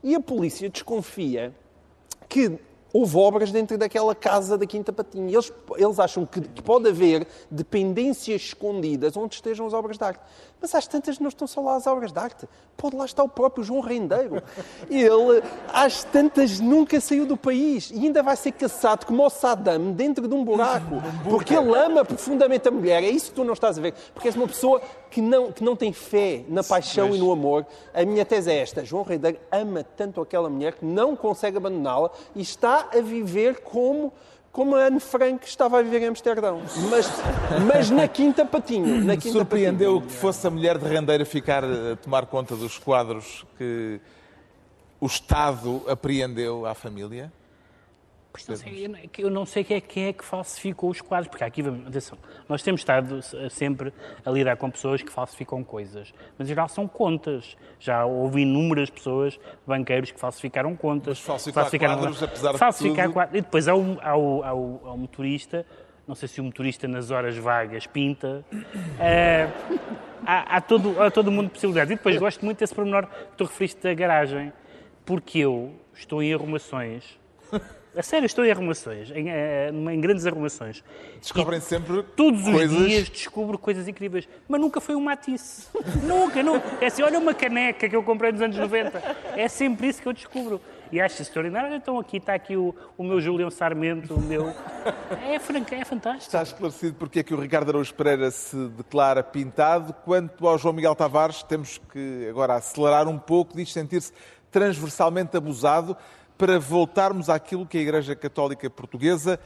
[0.04, 1.54] E a polícia desconfia
[2.28, 2.60] que
[2.94, 5.34] houve obras dentro daquela casa da Quinta Patinha.
[5.34, 10.22] Eles, eles acham que, que, pode haver dependências escondidas onde estejam as obras de arte.
[10.62, 12.48] Mas às tantas não estão só lá as obras de arte.
[12.78, 14.44] Pode lá estar o próprio João Rendeiro.
[14.90, 15.42] Ele,
[15.74, 20.28] às tantas, nunca saiu do país e ainda vai ser caçado como o Saddam dentro
[20.30, 21.02] de um buraco.
[21.28, 23.04] Porque ele ama profundamente a mulher.
[23.04, 23.94] É isso que tu não estás a ver.
[24.14, 27.18] Porque és uma pessoa que não, que não tem fé na paixão Mas...
[27.18, 27.66] e no amor.
[27.94, 28.86] A minha tese é esta.
[28.86, 34.14] João Rendeiro ama tanto aquela mulher que não consegue abandoná-la e está a viver como
[34.52, 36.62] como a Anne Frank estava a viver em Amsterdão.
[36.90, 37.10] Mas,
[37.66, 39.04] mas na Quinta Patinho.
[39.04, 40.12] Na quinta Surpreendeu patinho.
[40.12, 44.00] que fosse a mulher de rendeira ficar a tomar conta dos quadros que
[45.00, 47.32] o Estado apreendeu à família?
[48.32, 51.44] Pois não sei, eu não sei quem é, quem é que falsificou os quadros, porque
[51.44, 52.18] aqui, atenção,
[52.48, 53.20] nós temos estado
[53.50, 53.94] sempre
[54.26, 57.58] a lidar com pessoas que falsificam coisas, mas em geral são contas.
[57.78, 61.18] Já houve inúmeras pessoas, banqueiros, que falsificaram contas.
[61.18, 63.14] Mas falsificar falsificaram quadros, apesar falsificar de tudo...
[63.14, 63.38] Quadros.
[63.38, 65.66] E depois há o, há, o, há, o, há o motorista,
[66.08, 68.46] não sei se o motorista nas horas vagas pinta.
[68.98, 69.50] É,
[70.26, 71.92] há, há, todo, há todo mundo de possibilidades.
[71.92, 74.54] E depois gosto muito desse pormenor que tu referiste da garagem,
[75.06, 77.20] porque eu estou em arrumações
[77.96, 80.82] A sério, estou em arrumações, em, eh, em grandes arrumações.
[81.20, 82.78] Descobrem E sempre Todos os coisas...
[82.78, 84.30] dias descubro coisas incríveis.
[84.48, 85.68] Mas nunca foi um matice.
[86.04, 86.66] nunca, nunca.
[86.80, 88.98] É assim, olha uma caneca que eu comprei nos anos 90.
[89.36, 90.62] É sempre isso que eu descubro.
[90.90, 91.76] E acho extraordinário.
[91.76, 94.54] Então aqui está aqui o, o meu Julião Sarmento, o meu...
[95.30, 96.28] É, franca, é fantástico.
[96.28, 99.94] Está esclarecido porque é que o Ricardo Araújo Pereira se declara pintado.
[100.06, 104.14] Quanto ao João Miguel Tavares, temos que agora acelerar um pouco, diz sentir-se
[104.50, 105.96] transversalmente abusado
[106.42, 109.40] para voltarmos àquilo que a Igreja Católica Portuguesa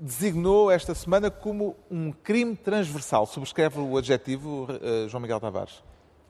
[0.00, 3.24] designou esta semana como um crime transversal.
[3.24, 5.80] Subscreve o adjetivo, eh, João Miguel Tavares.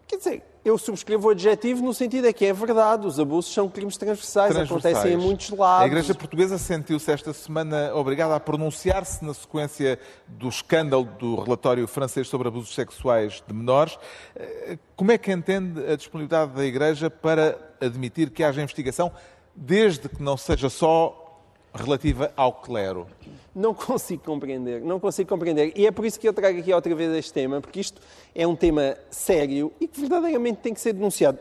[0.07, 3.67] Quer dizer, eu subscrevo o adjetivo no sentido é que é verdade, os abusos são
[3.67, 4.95] crimes transversais, transversais.
[4.95, 5.85] acontecem em muitos lados.
[5.85, 9.99] A Igreja Portuguesa sentiu-se esta semana obrigada a pronunciar-se na sequência
[10.29, 13.99] do escândalo do relatório francês sobre abusos sexuais de menores.
[14.37, 19.11] Eh, Como é que entende a disponibilidade da Igreja para admitir que haja investigação,
[19.55, 21.41] desde que não seja só
[21.75, 23.07] relativa ao clero?
[23.55, 25.73] Não consigo compreender, não consigo compreender.
[25.75, 28.01] E é por isso que eu trago aqui outra vez este tema, porque isto
[28.35, 31.41] é um tema sério e que verdadeiramente tem que ser denunciado.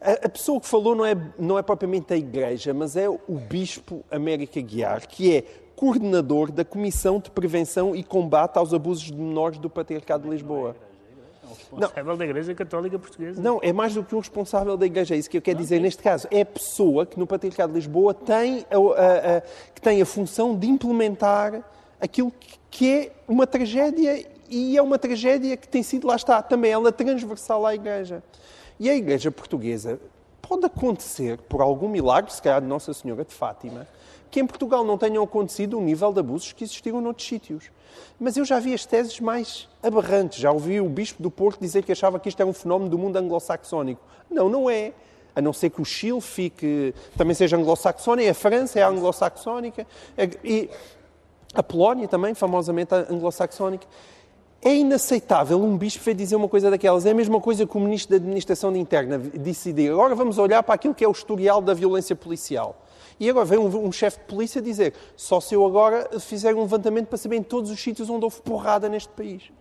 [0.00, 4.04] A pessoa que falou não é, não é propriamente a Igreja, mas é o Bispo
[4.10, 9.58] América Guiar, que é coordenador da Comissão de Prevenção e Combate aos Abusos de Menores
[9.58, 10.76] do Patriarcado de Lisboa.
[11.54, 13.40] Responsável da Igreja Católica Portuguesa.
[13.40, 15.14] Não, é mais do que um responsável da Igreja.
[15.14, 16.26] É isso que eu quero dizer neste caso.
[16.30, 19.40] É a pessoa que no Patriarcado de Lisboa tem a, a- a-
[19.74, 21.62] que tem a função de implementar
[22.00, 26.40] aquilo que- que é uma tragédia e é uma tragédia que tem sido, lá está,
[26.42, 28.22] também ela transversal à Igreja.
[28.78, 30.00] E a Igreja Portuguesa
[30.40, 33.86] pode acontecer, por algum milagre, se calhar de Nossa Senhora de Fátima,
[34.30, 37.70] que em Portugal não tenham acontecido o nível de abusos que existiram noutros sítios.
[38.18, 40.38] Mas eu já vi as teses mais aberrantes.
[40.38, 42.98] Já ouvi o Bispo do Porto dizer que achava que isto era um fenómeno do
[42.98, 44.00] mundo anglo-saxónico.
[44.30, 44.92] Não, não é.
[45.34, 49.86] A não ser que o Chile fique, também seja anglo-saxónico, é a França é anglo-saxónica,
[50.16, 50.68] é- e
[51.54, 53.86] a Polónia também, famosamente anglo-saxónica.
[54.62, 57.06] É inaceitável um bispo vir dizer uma coisa daquelas.
[57.06, 59.90] É a mesma coisa que o ministro da Administração de Interna decidir.
[59.90, 62.76] Agora vamos olhar para aquilo que é o historial da violência policial.
[63.20, 66.62] E agora vem um, um chefe de polícia dizer só se eu agora fizer um
[66.62, 69.52] levantamento para saber em todos os sítios onde houve porrada neste país.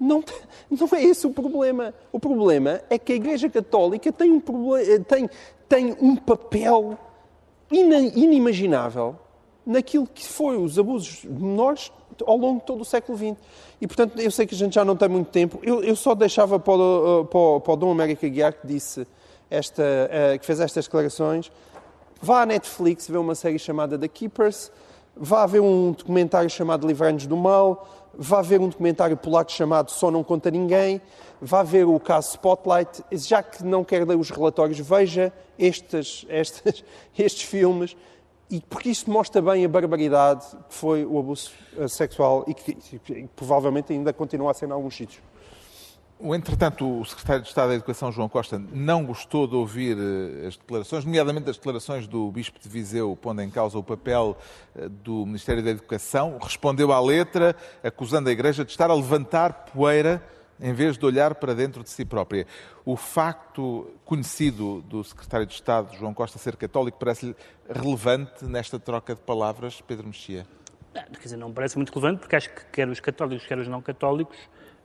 [0.00, 0.24] Não,
[0.70, 1.92] não é esse o problema.
[2.10, 5.28] O problema é que a Igreja Católica tem um, proble- tem,
[5.68, 6.96] tem um papel
[7.70, 9.16] inimaginável
[9.66, 11.92] naquilo que foi os abusos menores
[12.26, 13.36] ao longo de todo o século XX.
[13.80, 15.58] E, portanto, eu sei que a gente já não tem muito tempo.
[15.62, 19.06] Eu, eu só deixava para o, para, o, para o Dom América Guiar, que, disse
[19.50, 21.50] esta, eh, que fez estas declarações,
[22.20, 24.70] vá à Netflix ver uma série chamada The Keepers,
[25.16, 30.10] vá ver um documentário chamado Livrar-nos do Mal, vá ver um documentário polaco chamado Só
[30.10, 31.00] Não Conta Ninguém,
[31.40, 33.02] vá ver o caso Spotlight.
[33.12, 36.84] Já que não quer ler os relatórios, veja estes, estes,
[37.16, 37.96] estes filmes,
[38.50, 42.76] e porque isto mostra bem a barbaridade que foi o abuso eh, sexual e que,
[42.92, 45.29] e que provavelmente ainda continua a ser em alguns sítios.
[46.22, 50.56] Entretanto, o secretário de Estado da Educação, João Costa, não gostou de ouvir eh, as
[50.56, 54.36] declarações, nomeadamente as declarações do Bispo de Viseu, pondo em causa o papel
[54.76, 56.36] eh, do Ministério da Educação.
[56.38, 60.22] Respondeu à letra, acusando a Igreja de estar a levantar poeira
[60.60, 62.46] em vez de olhar para dentro de si própria.
[62.84, 67.34] O facto conhecido do secretário de Estado, João Costa, ser católico, parece-lhe
[67.66, 70.46] relevante nesta troca de palavras, Pedro Mexia?
[70.94, 73.68] Ah, Quer dizer, não parece muito relevante, porque acho que quer os católicos, quer os
[73.68, 74.36] não católicos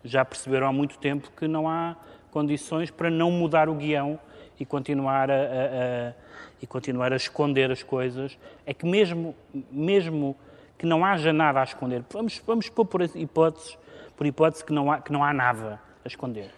[0.05, 1.95] já perceberam há muito tempo que não há
[2.31, 4.19] condições para não mudar o guião
[4.59, 6.13] e continuar a, a- a-
[6.61, 8.37] e continuar a esconder as coisas.
[8.65, 9.35] É que mesmo,
[9.71, 10.35] mesmo
[10.77, 13.77] que não haja nada a esconder, vamos, vamos pôr por hipóteses,
[14.15, 16.49] por hipótese que não há, que não há nada a esconder.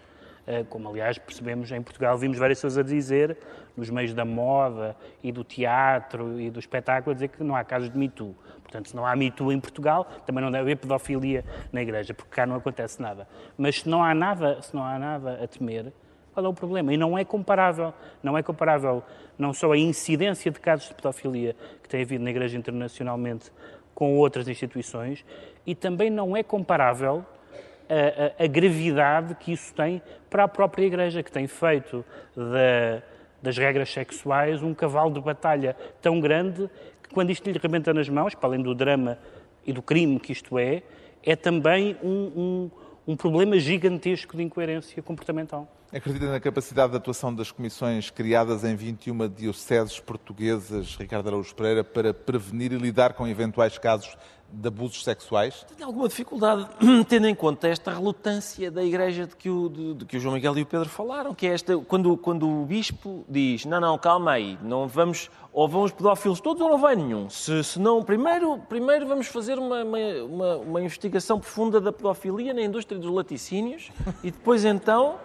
[0.46, 3.38] Eh, Como, aliás, percebemos em Portugal, vimos várias pessoas a dizer,
[3.76, 7.64] nos meios da moda e do teatro e do espetáculo, a dizer que não há
[7.64, 8.36] casos de Me Too.
[8.68, 12.14] Portanto, se não há Me Too em Portugal, também não deve haver pedofilia na Igreja,
[12.14, 13.26] porque cá não acontece nada.
[13.58, 15.94] Mas se não há nada, se não há nada a temer,
[16.34, 16.94] qual é o problema?
[16.94, 17.94] E não é comparável.
[18.22, 19.02] Não é comparável
[19.40, 23.52] não só a incidência de casos de pedofilia que tem havido na Igreja internacionalmente
[23.96, 25.24] com outras instituições,
[25.66, 27.26] e também não é comparável
[27.90, 32.04] a, a- a gravidade que isso tem para a própria Igreja, que tem feito
[32.36, 33.02] da-
[33.42, 36.70] das regras sexuais um cavalo de batalha tão grande
[37.14, 39.18] quando isto lhe rebenta nas mãos, para além do drama
[39.66, 40.84] e do crime que isto é,
[41.24, 42.72] é também um, um-
[43.10, 45.68] um problema gigantesco de incoerência comportamental.
[45.94, 51.82] Acredita na capacidade de atuação das comissões criadas em 21 dioceses portuguesas, Ricardo Araújo Pereira,
[51.82, 54.18] para prevenir e lidar com eventuais casos
[54.52, 55.66] de abusos sexuais?
[55.76, 56.68] Tenho alguma dificuldade,
[57.08, 60.36] tendo em conta esta relutância da Igreja de que o, de, de que o João
[60.36, 63.98] Miguel e o Pedro falaram, que é esta, quando, quando o Bispo diz, não, não,
[63.98, 67.30] calma aí, não vamos, ou vão os pedófilos todos ou não vai nenhum.
[67.30, 72.62] Se, se não, primeiro, primeiro vamos fazer uma, uma, uma, investigação profunda da pedofilia na
[72.62, 73.90] indústria dos laticínios
[74.24, 75.16] e depois então,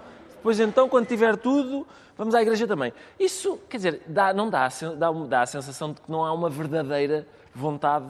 [0.43, 1.87] depois então, quando tiver tudo,
[2.19, 2.93] vamos à Igreja também.
[3.17, 4.69] Isso, quer dizer, dá, não dá,
[4.99, 7.25] dá, dá a sensação de que não há uma verdadeira
[7.55, 8.07] vontade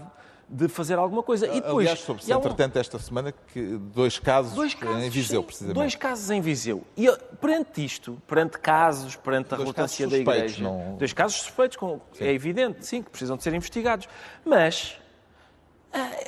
[0.49, 1.47] de fazer alguma coisa.
[1.47, 5.47] E depois, Aliás, soube-se, entretanto, esta semana, que dois casos, dois casos em Viseu, sim,
[5.47, 5.75] precisamente.
[5.75, 6.85] Dois casos em Viseu.
[6.97, 7.07] E
[7.39, 10.65] perante isto, perante casos, perante a relutância da Igreja...
[10.65, 10.97] Não...
[10.97, 14.09] Dois casos suspeitos, com, é evidente, sim, que precisam de ser investigados.
[14.43, 14.99] Mas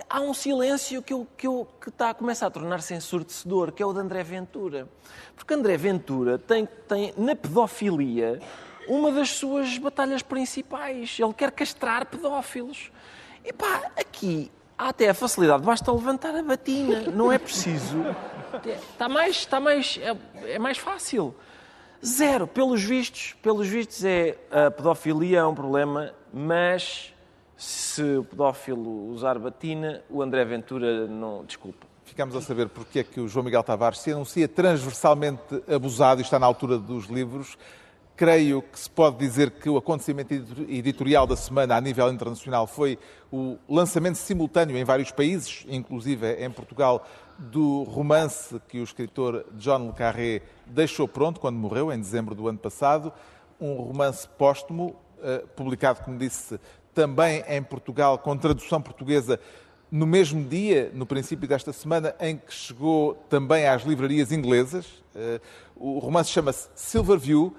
[0.09, 3.83] há um silêncio que, eu, que, eu, que está a começar a tornar-se ensurdecedor, que
[3.83, 4.89] é o de André Ventura.
[5.35, 8.41] Porque André Ventura tem, tem na pedofilia
[8.87, 11.17] uma das suas batalhas principais.
[11.19, 12.91] Ele quer castrar pedófilos.
[13.45, 18.05] E pá, aqui há até a facilidade, basta levantar a batina, não é preciso.
[18.93, 21.35] Está mais, está mais, é, é mais fácil.
[22.05, 27.14] Zero, pelos vistos, pelos vistos é a pedofilia é um problema, mas
[27.57, 31.87] se o pedófilo usar batina, o André Ventura não, desculpa.
[32.05, 36.25] Ficamos a saber porque é que o João Miguel Tavares se anuncia transversalmente abusado e
[36.25, 37.57] está na altura dos livros.
[38.17, 40.33] Creio que se pode dizer que o acontecimento
[40.69, 42.99] editorial da semana a nível internacional foi
[43.33, 47.05] o lançamento simultâneo em vários países, inclusive em Portugal,
[47.39, 52.47] do romance que o escritor John Le Carré deixou pronto quando morreu, em dezembro do
[52.47, 53.13] ano passado.
[53.61, 56.61] Um romance póstumo, eh, publicado, como disse,
[56.95, 59.41] também em Portugal, com tradução portuguesa,
[59.91, 64.87] no mesmo dia, no princípio desta semana, em que chegou também às livrarias inglesas.
[65.15, 65.41] Eh,
[65.77, 67.55] o romance chama-se Silverview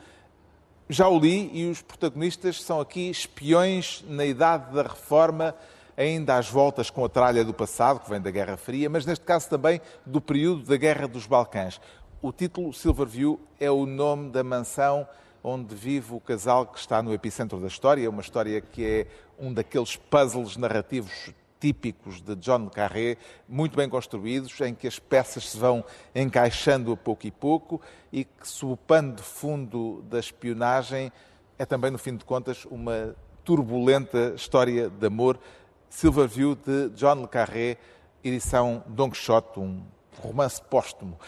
[0.88, 5.56] já o li e os protagonistas são aqui espiões na idade da reforma,
[5.98, 9.26] ainda às voltas com a tralha do passado, que vem da Guerra Fria, mas neste
[9.26, 11.82] caso também do período da Guerra dos Balcãs.
[12.22, 15.08] O título Silverview é o nome da mansão
[15.46, 19.54] onde vive o casal que está no epicentro da história, uma história que é um
[19.54, 23.18] daqueles puzzles narrativos típicos de John Carré,
[23.48, 25.86] muito bem construídos, em que as peças se vão
[26.16, 27.80] encaixando a pouco e pouco
[28.12, 31.12] e que, sob o pano de fundo da espionagem,
[31.60, 35.40] é também, no fim de contas, uma turbulenta história de amor.
[35.90, 37.78] Silverview, de John le Carré,
[38.24, 39.84] edição Don Quixote, um
[40.22, 41.20] romance póstumo.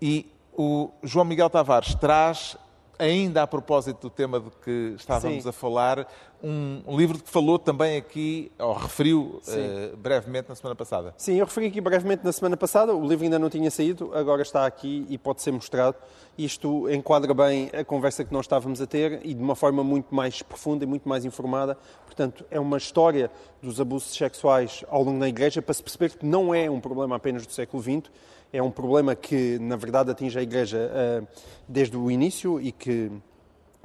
[0.00, 2.56] E o João Miguel Tavares traz
[2.98, 5.48] ainda a propósito do tema de que estávamos Sim.
[5.48, 6.06] a falar,
[6.42, 11.14] um, livro que falou também aqui, ou referiu uh, brevemente na semana passada.
[11.16, 14.42] Sim, eu referi aqui brevemente na semana passada, o livro ainda não tinha saído, agora
[14.42, 15.96] está aqui e pode ser mostrado.
[16.36, 20.14] Isto enquadra bem a conversa que nós estávamos a ter e de uma forma muito
[20.14, 21.76] mais profunda e muito mais informada.
[22.04, 23.30] Portanto, é uma história
[23.62, 27.16] dos abusos sexuais ao longo da Igreja para se perceber que não é um problema
[27.16, 28.10] apenas do século XX,
[28.52, 31.26] é um problema que, na verdade, atinge a Igreja uh,
[31.68, 33.10] desde o início e que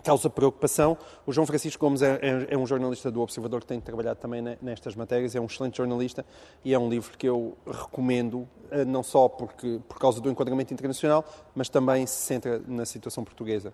[0.04, 0.98] causa preocupação.
[1.26, 4.42] O João Francisco Gomes é, é, é, um jornalista do Observador que tem trabalhado também
[4.62, 6.26] nestas matérias, é um excelente jornalista
[6.64, 10.74] e é um livro que eu recomendo, uh, não só porque, por causa do enquadramento
[10.74, 13.74] internacional, mas também se centra na situação portuguesa.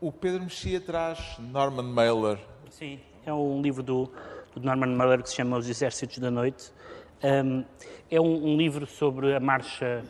[0.00, 2.38] O Pedro Mexia traz Norman Mailer.
[2.70, 4.10] Sim, é um livro do,
[4.54, 6.72] do Norman Mailer que se chama Os Exércitos da Noite
[7.22, 7.64] um,
[8.10, 10.02] é um, um, livro sobre a marcha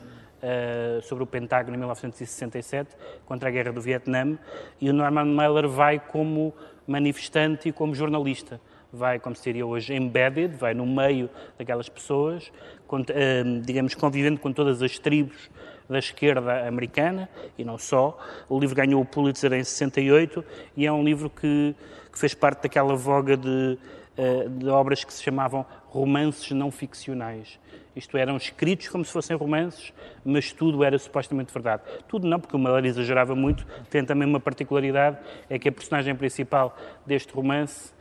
[0.43, 2.97] uh, sobre o Pentágono em 1967
[3.27, 4.39] contra a guerra do Vietnã
[4.81, 6.55] e o Norman Mailer vai como
[6.87, 8.61] manifestante e como jornalista.
[8.93, 12.53] Vai, como se diria hoje, embedded, vai no meio daquelas pessoas,
[13.65, 15.51] digamos, convivendo com todas as tribos
[15.89, 18.19] da esquerda americana e não só.
[18.49, 20.45] O livro ganhou o Pulitzer em 68
[20.77, 21.75] e é um livro que,
[22.13, 23.79] que fez parte daquela voga de, uh,
[24.59, 27.59] de obras que se chamavam romances não ficcionais.
[27.95, 29.93] Isto eram escritos como se fossem romances,
[30.25, 31.83] mas tudo era supostamente verdade.
[32.09, 33.67] Tudo não, porque o Mailer exagerava muito.
[33.91, 37.93] Tem também uma particularidade, é que a personagem principal deste romance,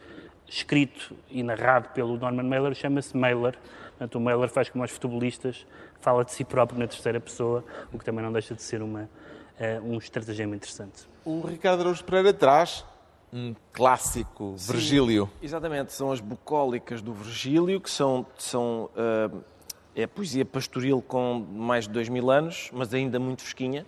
[0.48, 3.58] escrito e narrado pelo Norman Mailer, chama-se Mailer.
[3.90, 5.66] Portanto, o Mailer faz como os futebolistas,
[6.00, 9.02] fala de si próprio na terceira pessoa, o que também não deixa de ser uma,
[9.02, 11.08] uh, um estratagema interessante.
[11.24, 12.86] O Ricardo Araújo Pereira traz
[13.34, 15.30] um clássico, Sim, Virgílio.
[15.42, 19.42] Exatamente, são as bucólicas do Virgílio, que são, são uh,
[19.96, 23.86] é poesia pastoril com mais de dois mil anos, mas ainda muito fresquinha.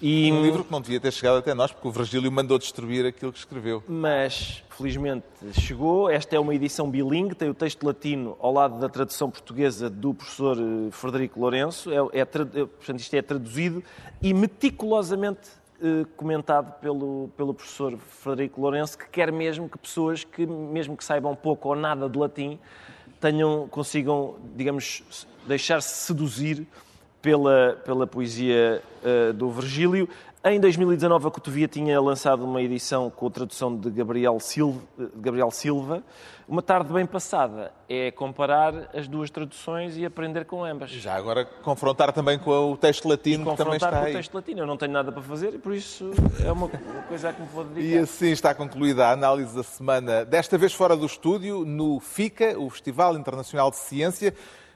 [0.00, 3.06] E, Um livro que não devia ter chegado até nós, porque o Virgílio mandou destruir
[3.06, 3.84] aquilo que escreveu.
[3.86, 6.10] mas felizmente chegou.
[6.10, 10.12] Esta é uma edição bilingue, tem o texto latino ao lado da tradução portuguesa do
[10.12, 11.88] professor eh, Frederico Lourenço.
[11.92, 13.84] É, é, é- portanto, isto é traduzido
[14.20, 15.61] e meticulosamente eh,
[16.16, 21.34] comentado pelo, pelo professor Frederico Lourenço, que quer mesmo que pessoas que, mesmo que saibam
[21.34, 22.58] pouco ou nada de latim,
[23.20, 26.66] tenham, consigam, digamos, deixar-se seduzir
[27.20, 30.08] pela, pela poesia eh, do Virgílio.
[30.44, 34.80] Em 2019, a Cotovia tinha lançado uma edição com a tradução de Gabriel Silva,
[35.14, 36.02] Gabriel Silva.
[36.48, 40.90] Uma tarde bem passada é comparar as duas traduções e aprender com ambas.
[40.90, 44.12] Já agora confrontar também com o texto latino que também Confrontar está com o aí.
[44.14, 44.60] texto latino.
[44.62, 46.10] Eu não tenho nada para fazer e por isso
[46.44, 46.68] é uma
[47.06, 48.02] coisa a que me vou E dedicar.
[48.02, 52.68] assim está concluída a análise da semana, desta vez fora do estúdio, no FICA, o
[52.68, 54.32] Festival Internacional de Ciência,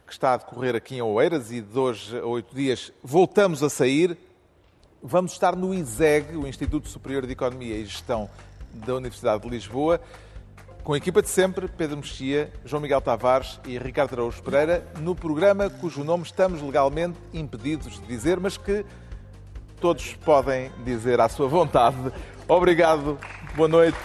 [0.07, 3.69] que está a decorrer aqui em Oeiras e de hoje a oito dias voltamos a
[3.69, 4.17] sair.
[5.09, 8.29] Vamos estar no ISEG, o Instituto Superior de Economia e Gestão
[8.75, 10.01] da Universidade de Lisboa,
[10.83, 15.15] com a equipa de sempre, Pedro Mexia, João Miguel Tavares e Ricardo Araújo Pereira, no
[15.15, 18.85] programa cujo nome estamos legalmente impedidos de dizer, mas que
[19.81, 22.13] todos podem dizer à sua vontade.
[22.49, 23.17] Obrigado,
[23.55, 23.97] boa noite.